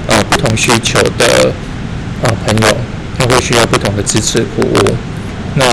[0.08, 1.54] 呃不同需求的
[2.24, 2.76] 呃朋友，
[3.16, 4.96] 他会需要不同的支持服务。
[5.54, 5.66] 那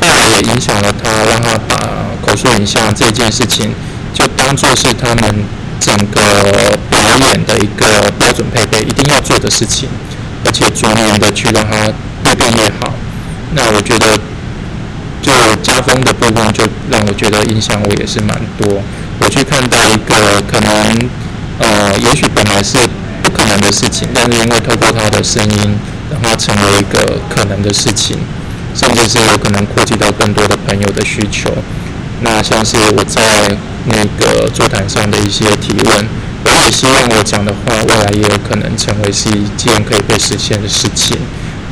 [0.00, 3.74] 后来也影响了他，让他把口述影像这件事情
[4.14, 5.44] 就当做是他们
[5.80, 6.22] 整个
[6.88, 9.88] 表演的一个标准配备，一定要做的事情，
[10.46, 11.92] 而且逐年的去让他
[12.24, 12.94] 越变越好。
[13.54, 14.16] 那我觉得。
[15.22, 15.32] 就
[15.62, 18.82] 家风的部分，就让我觉得影响我也是蛮多。
[19.20, 21.08] 我去看到一个可能，
[21.58, 22.76] 呃，也许本来是
[23.22, 25.78] 不可能的事情，但是因为透过他的声音，
[26.10, 28.18] 让它成为一个可能的事情，
[28.74, 31.50] 甚至是有可能扩及到更多的朋友的需求。
[32.20, 33.56] 那像是我在
[33.86, 36.06] 那个座谈上的一些提问，
[36.44, 41.16] 我也希望我讲的话，未来也有可能成为是一件可以被实现的事情。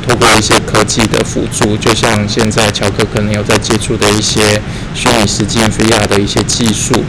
[0.07, 4.61] 透过一些科技的辅助，就像现在乔克可能有在接触的一些
[4.95, 7.05] 虚拟实境 VR 的一些技术，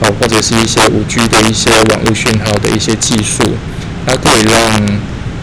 [0.00, 3.42] 哦，或者是一些五 G 的一些网络讯号的一些技术，
[4.06, 4.80] 它可以让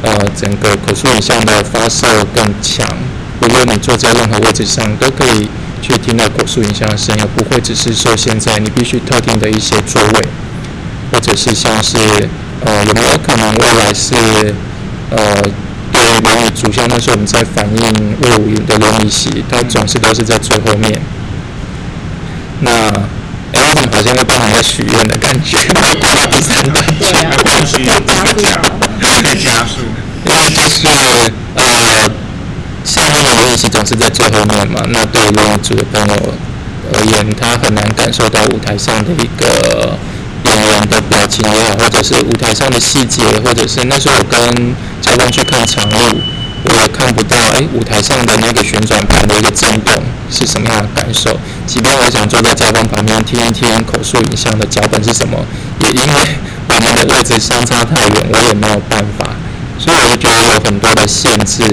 [0.01, 2.97] 呃整个口述影像的发射更强。
[3.41, 5.49] 无论你坐在任何位置上，都可以
[5.81, 10.27] 去听到口述影像的声音，不会只是说现在你必须特定的一些座位，
[11.11, 11.97] 或者是像是
[12.65, 14.15] 呃有没有可能未来是
[15.09, 15.43] 呃。
[15.91, 21.01] 对轮椅主像那时候我们在反映魏武营的轮椅席，它总是都是在最后面。
[22.61, 22.71] 那
[23.53, 25.67] 哎，我们好像要帮人家许愿的感觉，
[25.99, 26.63] 大家不是很
[26.99, 27.83] 担心，没关系，
[28.99, 29.81] 可以加速，
[30.23, 30.31] 就
[30.69, 30.87] 是
[31.55, 32.09] 呃，
[32.83, 36.33] 像那个轮椅席总是在最后面嘛，那对轮椅组的朋友
[36.93, 39.97] 而言，他很难感受到舞台上的一个。
[40.67, 46.21] 演的表情也好，或者是舞台上的细节，或者是那时候我跟嘉峰去看场路，
[46.63, 51.39] 我也看不到哎，舞台上的那个旋转盘的一个震动是什么样的感受。
[51.65, 55.45] 即便我想坐在嘉峰旁边听一听口述影像的脚本是什么，
[55.79, 56.15] 也因为
[56.67, 59.35] 我们的位置相差太远，我也没有办法。
[59.79, 61.63] 所以我就觉得有很多的限制。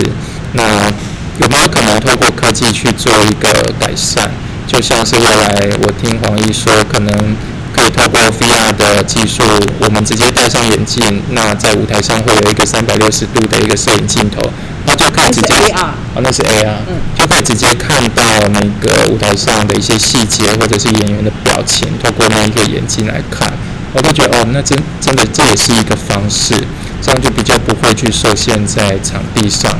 [0.52, 0.90] 那
[1.38, 4.30] 有没有可能透过科技去做一个改善？
[4.66, 7.36] 就像是未来我听黄奕说，可能。
[7.72, 9.42] 可以透过 VR 的技术，
[9.78, 14.50] 我们直接戴上眼镜，那在舞台上会有一个三百六十度的一个摄影镜头，
[14.84, 23.52] 那就可以直接啊，那是 AR，嗯，就可以直接看到那个舞台上的一些细节或者是演员的表情，透过那一个眼镜来看，
[23.92, 26.54] 我会觉得哦，那真真的这也是一个方式，
[27.02, 29.78] 这样就比较不会去受限在场地上。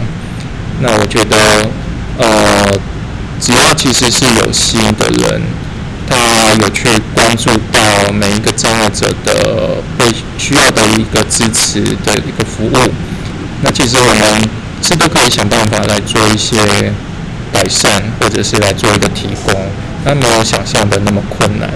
[0.80, 1.36] 那我觉得，
[2.18, 2.78] 呃，
[3.40, 5.42] 只要其实是有心的人。
[6.08, 10.06] 他有去关注到每一个障碍者的被
[10.38, 12.78] 需要的一个支持的一个服务，
[13.62, 14.48] 那其实我们
[14.82, 16.56] 是都可以想办法来做一些
[17.52, 19.54] 改善，或者是来做一个提供，
[20.04, 21.68] 那没有想象的那么困难。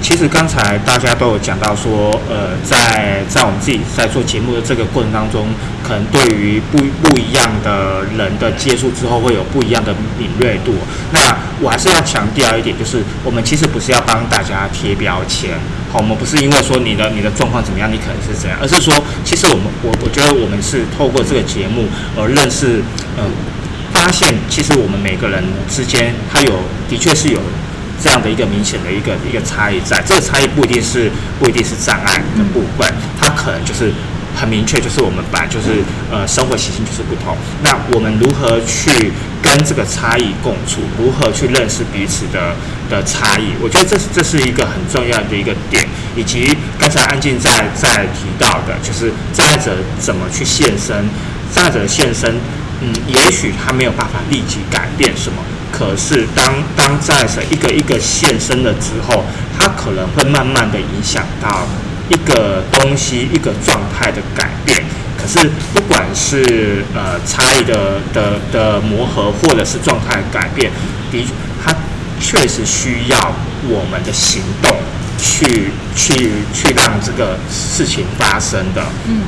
[0.00, 5.46] 其实刚才大家都有讲到说，呃，在在我们自己在做节目的这个过程当中，
[5.82, 10.74] 可能对于不不一样的人的接触之后，会有不一样的敏锐度。
[11.12, 15.50] 那我还是要强调一点，就是我们其实不是要帮大家贴标签，
[15.90, 22.82] 好，我们不是因为说你的你的状况怎么样，你可能是怎样，而是说，其实我们我我觉得我们是透过这个节目而认识，
[23.16, 23.24] 呃，
[23.92, 26.52] 发现其实我们每个人之间，他有
[26.88, 27.40] 的确是有。
[28.02, 33.92] 这样的一个明显的一个一个差异，在这个差异不一定是不一定是障碍的部分，它可能就是
[34.36, 37.36] 很明确，就是我们本来就是呃生活习性就是不同。
[37.62, 40.80] 那我们如何去跟这个差异共处？
[40.98, 42.54] 如何去认识彼此的
[42.90, 43.52] 的差异？
[43.62, 51.08] 我觉得这是这是一个很重要的一个点，以及刚才安静在在提到的，就是障碍者怎么去现身，
[51.54, 52.34] 障碍者的现身，
[52.80, 55.38] 嗯，也许他没有办法立即改变什么。
[55.76, 59.24] 可是，当当在者一个一个现身了之后，
[59.58, 61.66] 它可能会慢慢的影响到
[62.08, 64.84] 一个东西、一个状态的改变。
[65.18, 70.70] 可是，不管是呃差异的的的磨合，或者是状态改变，
[71.10, 71.26] 的
[71.60, 71.74] 它
[72.20, 73.32] 确实需要
[73.66, 74.76] 我们的行动
[75.18, 78.84] 去去去让这个事情发生的。
[79.08, 79.22] 嗯。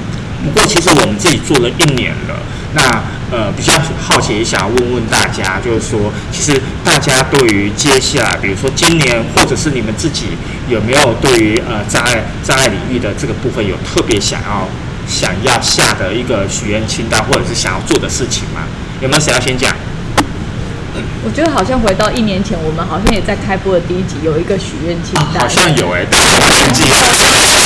[0.44, 2.38] 不过其实我们自己做了一年了，
[2.74, 10.26] 那呃比较好奇，也想要问问大家，就是说，其实大家对于接下来，比如说今年，或者是你们自己
[10.68, 14.68] 有没有对于呃障碍障碍领域的这个部分有特别想要
[15.06, 18.62] 想要下的一个许愿清单，或者是想要做的事情吗？
[19.00, 19.74] 有没有谁要先讲？
[21.24, 26.88] 我觉得好像回到一年前，我们好像也在开播的第一集有一个许愿清单，好像有哎、但是我忘记了。
[27.18, 27.65] 对，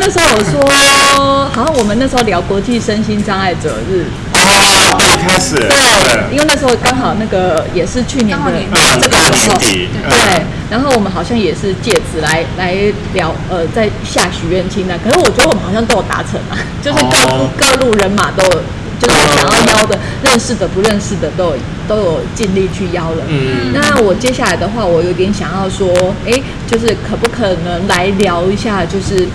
[0.00, 8.52] 那时候有说，好像我们那时候聊国际身心障碍者日，哦，一开始对，因为那时候刚好那个也是去年的
[9.00, 12.74] 这个时候，对，然后我们好像也是借此来来
[13.14, 14.98] 聊，呃，在下许愿清单。
[15.02, 17.48] 可是我觉得我们好像都有达成啊，就是各、哦。
[17.56, 18.62] 各路人马都有，
[18.98, 23.22] 就是想要邀的，认识的不认识的都有都有尽力去邀了。
[23.28, 25.88] 嗯那我接下来的话，我有点想要说，
[26.26, 26.32] 哎，
[26.66, 29.26] 就是可不可能来聊一下，就是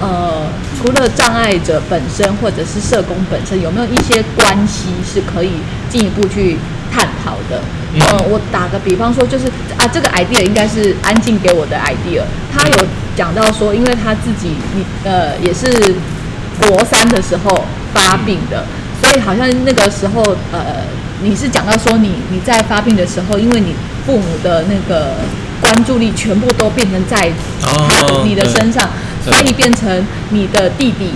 [0.00, 0.46] 呃，
[0.76, 5.50] 除了障碍者本身或者是社工本身，有没有一些关系是可以
[5.88, 6.56] 进一步去
[6.90, 7.60] 探讨的？
[7.94, 9.46] 嗯呃，我打个比方说，就是
[9.76, 12.22] 啊，这个 idea 应该是安静给我的 idea。
[12.52, 15.70] 他有讲到说，因为他自己你呃也是
[16.58, 18.64] 国三的时候发病的，
[19.02, 20.22] 所以好像那个时候
[20.52, 20.84] 呃，
[21.22, 23.74] 你是讲到说你你在发病的时候，因为你
[24.06, 25.14] 父母的那个
[25.60, 27.16] 关注力全部都变成在
[27.66, 28.88] 哦他的你的身上，
[29.24, 31.10] 对所以变成你的弟弟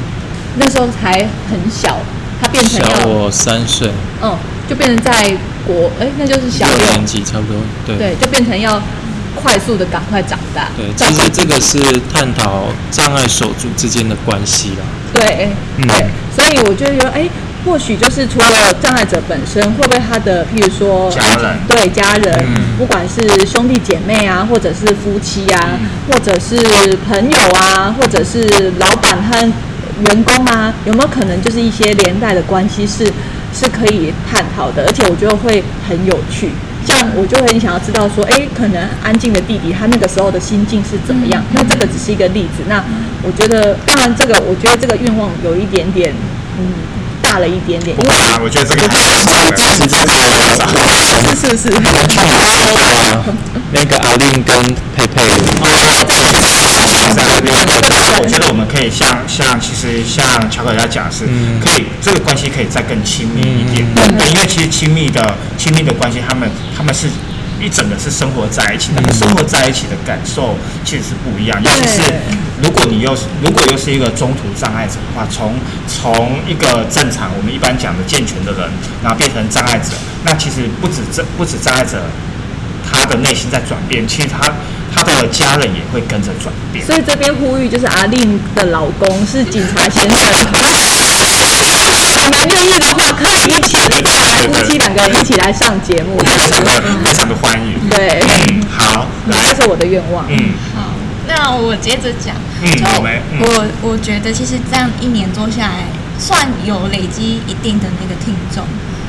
[0.56, 1.98] 那时候才很小，
[2.40, 3.88] 他变成要小我三岁，
[4.20, 4.36] 嗯，
[4.68, 7.56] 就变成在国哎，那就是小六六年级差不多，
[7.86, 8.82] 对对，就变成要
[9.34, 10.68] 快速的赶快长大。
[10.76, 11.78] 对，其实这个是
[12.12, 14.84] 探讨障碍手足之间的关系啦。
[15.12, 17.28] 对，嗯对，所以我就觉得，哎，
[17.66, 26.56] 或许就是除了障碍者本身，会不会他的，譬如说家人对家人，嗯不管是兄弟姐妹啊，或者是夫妻啊，或者是
[27.08, 29.36] 朋友啊，或者是老板和
[30.06, 33.04] 员工啊，有没有可能就是一些连带的关系是
[33.52, 36.50] 是可以探讨的，而且我觉得会很有趣。
[36.86, 41.42] 像我就很想要知道说，哎，可能安静的弟弟他那个时候的心境是怎么样？
[41.52, 42.62] 那这个只是一个例子。
[42.68, 42.84] 那
[43.24, 46.14] 我觉得，当然这个我觉得这个愿望有一点点，
[46.60, 46.64] 嗯，
[47.38, 50.80] 了一点点，不会啊，我觉得这个实在是太少了。
[51.34, 53.24] 是是是，啊，
[53.72, 54.54] 那个阿令跟
[54.94, 55.22] 佩佩，
[57.14, 57.54] 在这边，
[58.22, 61.26] 我觉得我们可以像像其实像乔可要讲是，
[61.62, 67.08] 可以这个关系可以再更亲密一点，对，因为其实亲密的亲密的关系，他们他们是。
[67.60, 70.54] 一整个是生活在一起，他们生活在一起的感受
[70.84, 71.62] 其实是不一样。
[71.62, 72.02] 尤其是
[72.62, 75.54] 如果你又是如果又是一个中途障碍者的话，从
[75.86, 78.70] 从一个正常我们一般讲的健全的人，
[79.02, 79.92] 然后变成障碍者，
[80.24, 82.02] 那其实不止这不止障碍者，
[82.88, 84.52] 他的内心在转变，其实他
[84.92, 86.84] 他的家人也会跟着转变。
[86.84, 90.48] 所以这边呼吁就是阿令的老公是警察先生，
[92.26, 93.76] 你们愿意的话可以一起
[94.52, 96.18] 夫妻两个人一起来上节目，
[97.04, 97.88] 非常的欢迎。
[97.88, 100.24] 对，嗯，好，来这， 是我的愿望。
[100.28, 100.90] 嗯好，
[101.28, 105.86] 那我接着讲，嗯我我觉得其实这样一年做下来，
[106.18, 108.64] 算有累积一定的那个听众，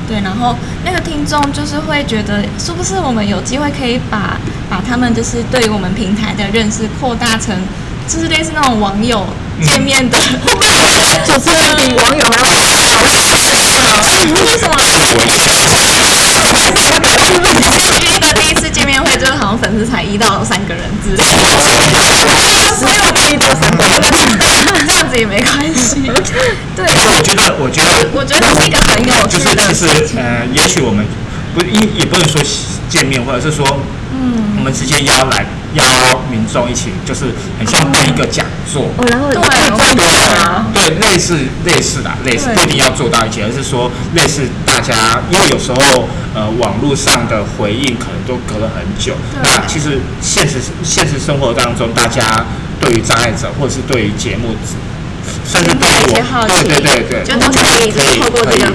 [0.08, 0.56] 对，然后
[0.86, 4.40] 那个听众就是会觉得，是不是我们有机会可以把
[4.70, 7.56] 把他们就是对于我们平台的认识扩大成，
[8.08, 9.26] 就是类似那种网友
[9.64, 10.20] 见面的，
[11.26, 12.54] 主持人比网友还要
[13.92, 14.76] 好为什么？
[18.00, 21.26] 因为一个第一次见面会，就是好像粉丝才一到三个人之类的，
[22.78, 24.02] 十六到一到三个人，
[24.86, 26.02] 这样子也没关系。
[26.76, 26.86] 对，
[27.16, 30.18] 我觉得，我觉得，我觉得是一个很有趣的就是但是。
[30.18, 31.06] 呃，也许我们
[31.56, 32.42] 不一也不能说
[32.90, 33.66] 见面，或者是说，
[34.14, 35.84] 嗯，我们直接邀来邀
[36.32, 37.26] 民众一起，就是
[37.60, 38.90] 很像办一个讲座。
[38.98, 52.46] 哦，然后对有中奖啊，对，类似类似的，类似不一定要做到一起，而是说类似大家，因为有时候呃网络上的回应可能都隔了很久，那其实现实现实生活当中，大家
[52.80, 54.56] 对于障碍者或者是对于节目，
[55.46, 58.74] 甚至对我，奇，对对对对，就都可以就是透过这个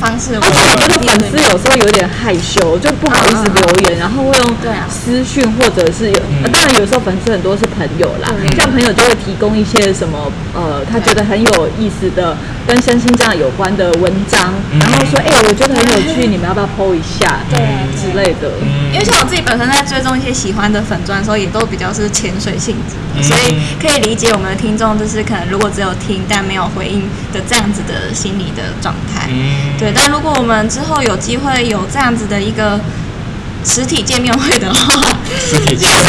[0.00, 4.86] 方方式，而且我觉得粉丝有时候有点害羞，就不好意思留言，然后会用对啊。
[4.88, 6.20] 私讯或者是有，
[6.52, 14.78] 当然有时候粉丝很多是朋友啦，对像朋友就会提供一些什么呃，他觉得很有意思的跟身心障碍有关的文章，嗯。
[14.78, 17.38] 然后说哎、我觉得很有趣，你们要不要 PO 一下？
[17.50, 17.58] 对
[17.96, 18.50] 之类的。
[18.92, 23.22] 因为像我自己本身在追踪一些喜欢的粉钻的时候，也都比较是潜水性质的，嗯。
[23.22, 27.02] 所以可以理解我们的听众就是可能如果只有听但没有回应
[27.32, 29.28] 的这样子的心理的状态。
[29.72, 32.80] 嗯，对，但如果我们之后有机会有这样子的一个
[33.64, 35.16] 实体见面会的话，
[35.48, 36.02] 实体见面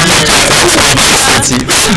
[1.41, 1.91] 自己是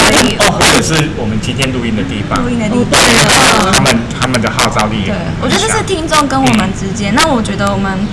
[0.00, 2.90] 可以 哦，或者是我们今天录音的地方录，音的地哦，方。
[2.90, 7.14] 对啊，他们他们的号召力也对，我觉得这是强听众跟我们之间。
[7.14, 8.06] 那我觉得我们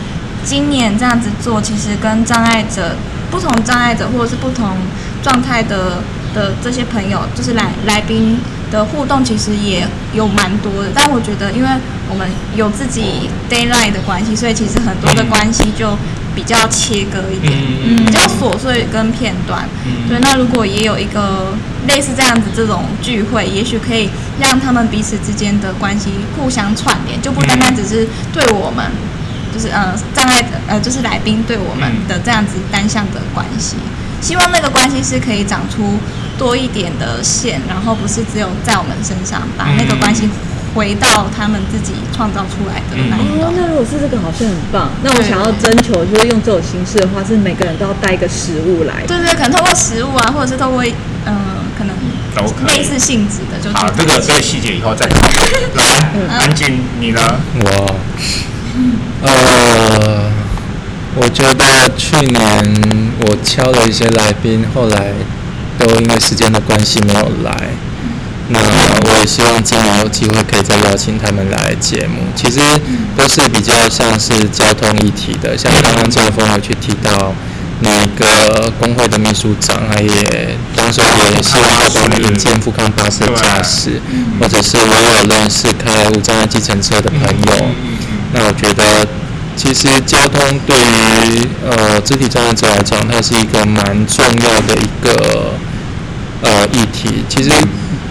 [0.44, 2.96] 今年这样子做，其实跟障碍者、
[3.32, 4.78] 不同障碍者或者是不同
[5.24, 6.02] 状态的
[6.34, 8.38] 的这些朋友，就是来来宾
[8.72, 10.90] 的互动，其实也有蛮多的。
[10.94, 11.70] 但我觉得，因为
[12.10, 15.98] 我们有自己 d a y l i g h t 的关系，所以其实很多的关系就
[16.36, 17.54] 比较切割一点。
[17.54, 20.18] 嗯比较琐碎跟片段，嗯对。
[20.22, 21.54] 那如果也有一个
[21.88, 24.10] 类似这样子这种聚会，也许可以
[24.40, 28.86] 让他们彼此之间的关系互相串联，就不单单只是对我们，
[29.54, 33.76] 就是呃障碍者呃就是来宾对我们的这样子单向的关系。
[34.22, 35.98] 希望那个关系是可以长出
[36.38, 40.30] 多一点的线，然后不是只有在我们身上，把那个关系
[40.76, 44.92] 回到他们自己创造出来的那一哦，那如果是这个好像很棒。
[45.04, 49.04] 那我想要征求，就是用这种形式的话，是每个人都要带一个食物来。
[49.08, 50.94] 对对，可能透过食物啊，或者是透过嗯、
[51.26, 51.36] 呃
[51.80, 51.96] 可能
[52.36, 55.08] 都可以类似性质的，就好，这个这个细节以后再。
[55.76, 57.22] 来，安静，你呢？
[57.56, 57.96] 我，
[59.24, 60.30] 呃，
[61.16, 65.12] 我觉得去年我敲了一些来宾，后来
[65.78, 67.70] 都因为时间的关系没有来。
[68.52, 68.60] 那
[69.06, 72.22] 我也希望今年有机会可以再邀请他们来节目。
[72.36, 72.60] 其实
[73.16, 77.34] 都是比较像是交通议题的，像刚刚杰峰有去提到
[77.82, 84.02] 那个工会的秘书长，他也当时也希望要帮引进富康巴士的驾驶，
[84.40, 87.66] 或者是我有认识开无障碍计程车的朋友。
[88.34, 89.08] 那我觉得，
[89.60, 95.52] 其实交通对于呃肢体障碍者来讲，它是一个蛮重要的一个
[96.42, 97.26] 呃议题。
[97.28, 97.52] 其实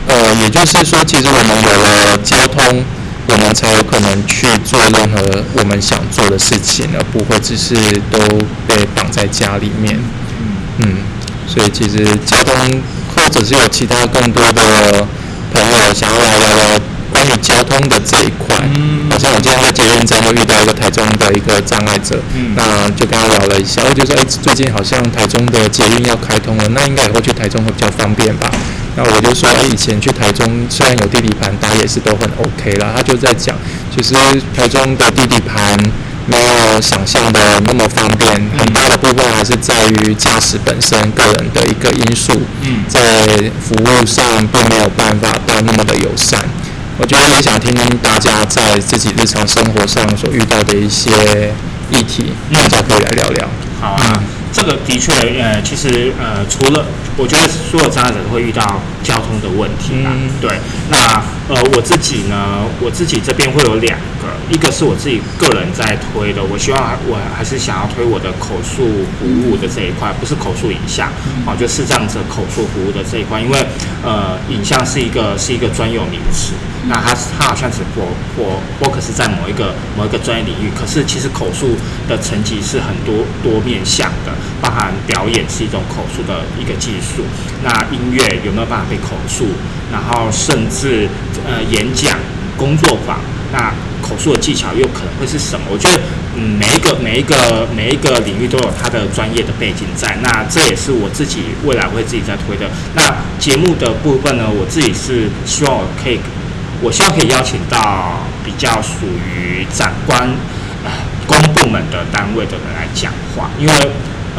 [0.07, 2.85] 呃，也就是说，其实我们有了交通，
[3.29, 7.75] 我们才有可能去做任何我们想做的事情，而不会只是
[8.11, 8.19] 都
[8.67, 9.99] 被绑在家里面。
[10.81, 10.97] 嗯，
[11.47, 12.83] 所以其实交通，
[13.17, 15.07] 或者是有其他更多的
[15.55, 16.78] 朋友想要来聊聊关
[17.33, 18.57] 于交通的这一块。
[18.75, 28.51] 嗯好像我今天在捷运站就遇到一个台中的一个障碍者，嗯那就跟他聊了一下，我就说，哎，最近好像台中的捷运要开通了，那应该以后去台中会比较方便吧？
[28.97, 32.93] 那我就说，哎，以前去台中虽然有地理盘，但也是都很 OK 啦。
[32.95, 33.57] 他就在讲，
[33.95, 34.15] 其实
[34.55, 35.77] 台中的地理盘
[36.27, 43.27] 没有想象的那么方便，很大的部分还是在于驾驶本身个人的一个因素，嗯在
[43.59, 46.45] 服务上并没有办法到那么的友善。
[47.01, 51.11] 我觉得也想听听大家在自己日常生活上所遇到的一些
[51.91, 53.49] 议题，大家可以来聊聊。
[53.81, 54.21] 好啊，
[54.53, 56.85] 这个的确，呃，其实呃，除了
[57.17, 60.31] 我觉得所有障碍者都会遇到交通的问题啦，嗯。
[60.41, 60.51] 对。
[60.91, 71.09] 那呃，我自己呢，我自己这边会有两个，一个是我自己个人在推的，我希望我还是想要推我的口述服务的这一块，不是口述影像，
[71.47, 73.67] 哦，就视障者口述服务的这一块，因为
[74.05, 76.53] 呃，影像是一个是一个专有名词，
[76.87, 81.77] 那它它好像只 for for focus 在某一个某一个专业领域，可是其实口述
[82.07, 87.25] 的层级是很多多面向的，包含表演是一种口述的一个技术，
[87.65, 89.47] 那音乐有没有办法被口述，
[89.93, 91.09] 然后甚至
[91.47, 92.17] 呃演讲、
[92.57, 93.19] 工作坊，
[93.53, 95.67] 那口述的技巧又可能会是什么？
[95.71, 96.01] 我觉得，
[96.37, 102.71] 嗯，每一个每一个每一个领域都有它的专业的背景在，那这也是我自己未来会自己在推的。
[102.95, 103.03] 那
[103.39, 106.19] 节目的部分呢，我自己是希望我可以，
[106.81, 110.29] 我希望可以邀请到比较属于长官、
[110.85, 110.91] 呃
[111.27, 113.75] 公部门的单位的人来讲话，因为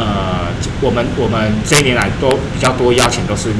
[0.00, 0.48] 呃，
[0.80, 3.50] 我们我们这一年来都比较多邀请都是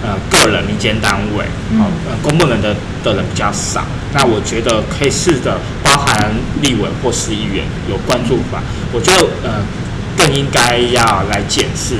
[0.00, 1.44] 呃个人民间单位，
[1.74, 2.72] 哦、呃公部门的
[3.02, 3.84] 的人比较少。
[4.14, 6.30] 那我觉得可以试着包含
[6.62, 9.60] 立委或市议员有关注吧，我觉得呃
[10.16, 11.96] 更应该要来检视。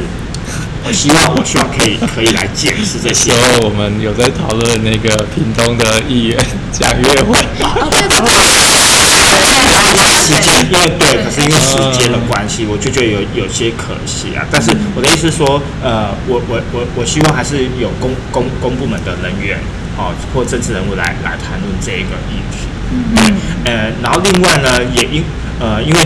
[0.87, 3.37] 我希望我希望可以可以来检视这些所。
[3.37, 6.39] 以我们有在讨论那个屏东的议员
[6.73, 8.25] 蒋月惠，哦，对对对，
[9.95, 14.45] 时间，因为对，可是因为时间的关系，我就觉得有有些可惜啊。
[14.51, 19.59] 但是我的意思是说，呃，我我我我希望还是有公公公部门的人员
[19.97, 22.69] 哦，或政治人物来来谈论这一个议题。
[23.15, 23.25] 对，
[23.65, 25.23] 呃，然后另外呢，也因
[25.61, 25.99] 呃，因为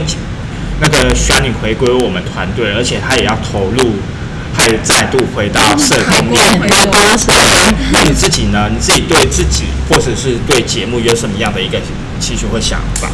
[0.81, 3.95] 那个需要你回归我们团队，而且他也要投入，
[4.53, 6.91] 他也再度回到社工领域。
[6.91, 7.31] 巴士，
[7.93, 8.69] 那你自己呢？
[8.69, 11.79] 你自己对自己或者是对节目有什么样的一个
[12.19, 13.09] 期许或想法？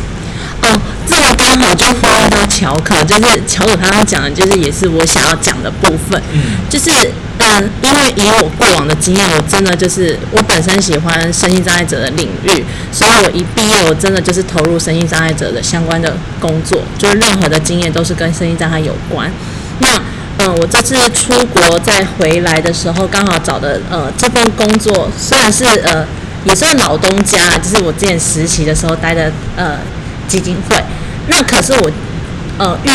[0.68, 19.30] 哦，这个刚好就呼应到乔可，就是乔可刚刚讲的，就是也是我想要讲的部分，嗯就是嗯，因为以我过往的经验，我真的就是我本身喜欢身心障碍者的领域，所以我一毕业，我真的就是投入身心障碍者的相关的工作，就是任何的经验都是跟身心障碍有关。
[19.80, 19.88] 那
[20.40, 26.06] 嗯，我这次出国再回来的时候，刚好找的呃这份工作，虽然是呃
[26.44, 29.78] 也算老东家，就是我之前实习的时候待的呃
[30.28, 30.76] 基金会，
[31.26, 31.90] 那可是我
[32.58, 32.90] 呃预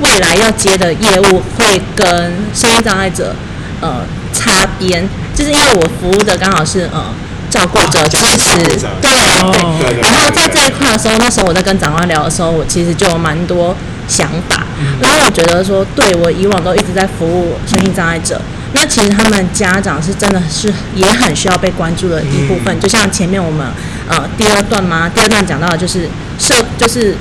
[0.00, 2.06] 未来要接的业务会跟
[2.54, 3.34] 身心障碍者
[3.80, 4.02] 呃
[4.32, 7.04] 擦边，就是因为我服务的刚好是呃
[7.50, 8.88] 照顾者，家其实庭照顾者。
[9.00, 9.50] 对哦。
[9.52, 9.92] 对。
[9.92, 13.74] 对对然后在这一块的时候，那时候我在跟长官聊的时候，我其实就有蛮多
[14.06, 14.64] 想法。
[15.00, 18.40] 然后我觉得说，对我以往都一直在服务身心障碍者，
[18.72, 22.78] 那其实他们家长是真的是也很需要被关注的一部分。
[22.80, 23.66] 就像前面我们
[24.10, 26.08] 呃第二段吗，第二段讲到的就是
[26.38, 27.16] 社，就是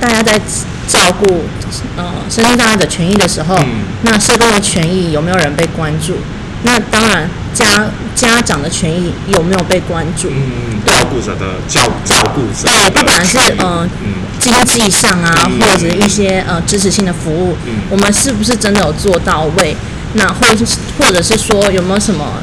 [0.00, 0.38] 大家在
[0.86, 1.44] 照顾
[1.96, 6.16] 呃身心障碍的权益的时候，嗯那社工的权益有没有人被关注？
[6.62, 10.28] 那当然家家长的权益有没有被关注？
[10.30, 19.76] 嗯，照顾者的照照顾者对，不管是呃嗯经济上啊，嗯或者一些呃支持性的服务，嗯我们是不是真的有做到位？
[20.14, 22.42] 那或者是或者是说有没有什么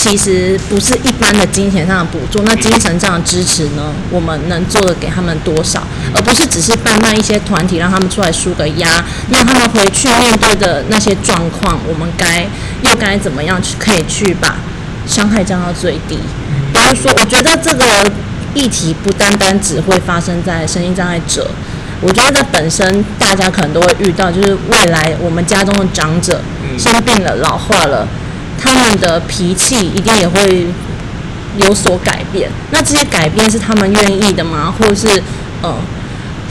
[0.00, 3.92] 其实不是一般的金钱上的补助，那精神上的支持呢？
[4.10, 5.82] 我们能做的给他们多少，
[6.14, 12.46] 而不是只是办办一些团体让他们出来输个压，那他们回去面对的那些状况，我们该
[12.82, 14.56] 又该怎么样去可以去把
[15.04, 16.18] 伤害降到最低？
[16.72, 18.12] 比如说，我觉得这个
[18.54, 21.50] 议题不单单只会发生在身心障碍者，
[22.00, 28.06] 我觉得在本身大家可能都会遇到，就是未来我们家中的长者嗯生病了、老化了，
[28.58, 30.66] 他们的脾气一定也会
[31.56, 32.50] 有所改变。
[32.70, 34.74] 那这些改变是他们愿意的吗？
[34.76, 35.22] 或者是
[35.62, 35.74] 呃，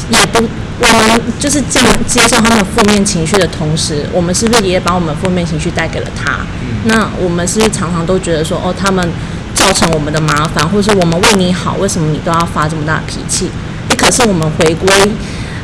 [0.10, 0.43] 也不，
[0.80, 6.39] 我们就是这样接受他们负面情绪的同时，我们是不是也把我们负面情绪带给了他？
[6.86, 9.08] 那我们是不是常常都觉得说，哦，他们
[9.53, 13.49] 造成我们的麻烦，或者是我们为你好，为什么你都要发这么大的脾气？
[13.89, 14.89] 诶可是我们回归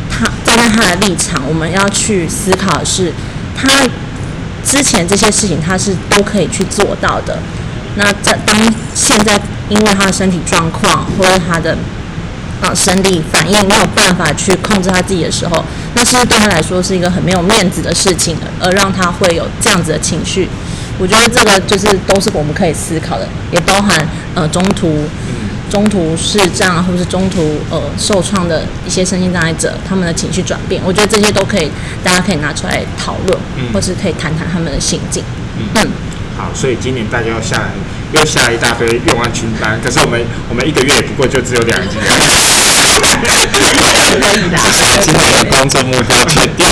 [0.10, 3.12] 他站在他的立场，我们要去思考的是，
[3.56, 3.86] 他
[4.64, 7.38] 之前这些事情他是都可以去做到的。
[7.96, 8.58] 那在当
[8.96, 9.40] 现在
[9.70, 11.78] 因为他的身体状况或者他的
[12.62, 20.50] 呃生理反应没有办法去控制他自己的时候，那是不是对他来说是一个很没有面子的事情，而让他会有这样子的情绪？
[20.98, 25.06] 我觉得这个就是都是我们可以思考的，也包含呃中途
[25.74, 31.72] 中途视障啊或者是中途呃受创的一些身心障碍者他们的情绪转变，我觉得这些都可以
[32.04, 35.24] 大家可以拿出来讨论，嗯或是可以谈谈他们的心境。
[35.58, 35.66] 嗯，
[36.38, 37.72] 好，所以今年大家又下来
[38.12, 42.22] 又下一大堆愿望清单，可是我们我们一个月不过就只有两集而已。
[45.02, 46.68] 今年的工作目标确定。
[46.68, 46.72] 了，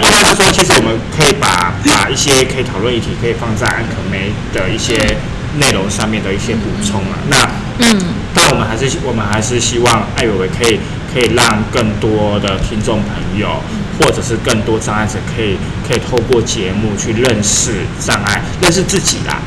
[0.00, 5.14] 应该是说，其实我们可以把把一些可以讨论议题，可以放在安可梅的一些
[5.58, 7.18] 内容上面的一些补充啊。
[7.28, 7.36] 那
[7.78, 10.78] 嗯，但我们还是我们还是希望艾维维可以
[11.12, 13.60] 可以让更多的听众朋友，
[13.98, 19.38] 或者是更多障碍者，可以可以透过节目去认识障碍，认识自己啦。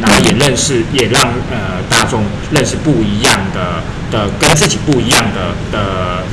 [0.00, 6.24] 然后也认识，也让呃大众认识不一样的的跟自己不一样的的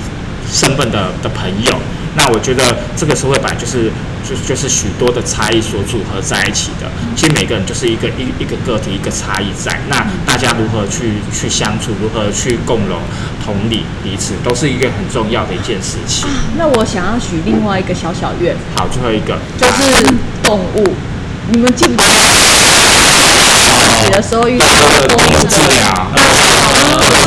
[0.52, 1.80] 身份的的朋友。
[2.16, 3.92] 那我觉得这个社会本来就是
[4.28, 6.90] 就就是许多的差异所组合在一起的。
[7.16, 9.80] 其实每个人就是一个一一个个体，一个差异在。
[9.88, 13.00] 那大家如何去去相处，如何去共融、
[13.46, 16.28] 同理彼此，都是一个很重要的一件事情。
[16.58, 20.04] 那我想要许另外一个小小愿，好，最后一个，就是
[20.44, 20.94] 动物。
[21.50, 22.24] 你们记不记得
[24.00, 26.24] 写的时候遇到呃，公年纪啊， 对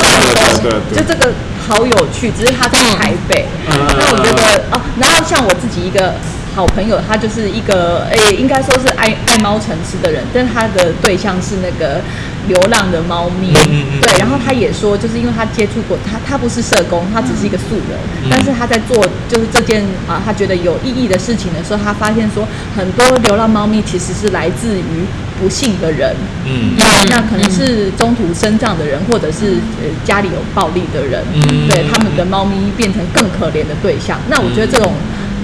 [0.00, 1.30] 对对对就这个
[1.66, 3.46] 好有趣，只是他在台北。
[3.68, 6.14] 嗯那我觉得哦，然后像我自己一个
[6.54, 12.00] 好朋友，他就是一个诶、应该说是爱爱猫成痴的人，但是他的对象是那个
[12.46, 13.52] 流浪的猫咪。
[13.52, 22.46] 嗯嗯嗯对，然后他也说，就是因为他接触过，他他不是社工，他只是一个素人，嗯但是他在做就是这件啊，他觉得有意义的事情的时候，他发现说，
[22.76, 25.04] 很多流浪猫咪其实是来自于
[25.44, 26.16] 不幸的人。
[26.46, 26.72] 嗯
[27.10, 34.18] 那可能是中途生障的人，或者是呃家里有暴力的人，嗯对他们的猫咪变成更可怜的对象。
[34.30, 34.94] 那我觉得这种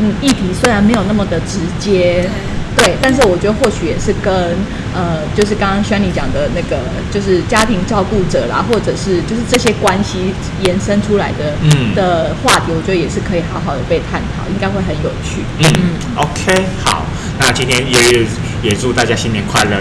[0.00, 2.26] 嗯议题虽然没有那么的直接，
[2.74, 4.32] 对，但是我觉得或许也是跟
[4.94, 6.80] 呃，就是刚刚轩尼讲的那个，
[7.12, 10.32] 就是家庭照顾者啦，或者是就是这些关系
[10.62, 15.44] 延伸出来的、嗯的话题，我觉得也是可以好好的被探讨，应该会很有趣。
[15.60, 17.04] 嗯，OK，好，
[17.38, 18.26] 那今天也
[18.62, 19.80] 也祝大家新年快乐。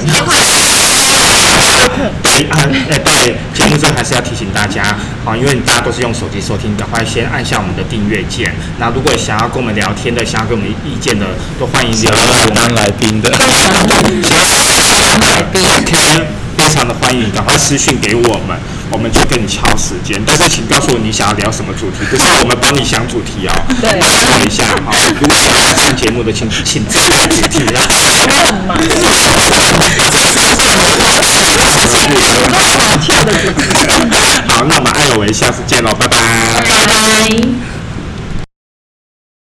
[2.23, 2.57] 对啊，
[2.89, 8.53] 呃，对，节目最后还是要提醒大家，啊，因为大家都是用手机收听，赶快先按下我们的订阅键。
[8.79, 11.25] 那如果想要跟我们聊天的，想要给我们意见的，
[11.59, 12.55] 都欢迎留言给我们。
[12.55, 14.21] 当来宾的，来宾
[16.79, 18.57] 常的欢迎你赶快私讯给我们，
[18.89, 20.21] 我们去跟你敲时间。
[20.25, 23.53] 但是请告诉我你想要聊什么主题，不是我们帮你想主题哦。
[23.81, 27.85] 对等一下哈，如果想要上节目的，请请自己主题啦。
[28.15, 28.27] 问
[28.65, 28.75] 嘛，
[34.47, 37.78] 好，那我们艾尔维下次见喽，拜拜拜拜。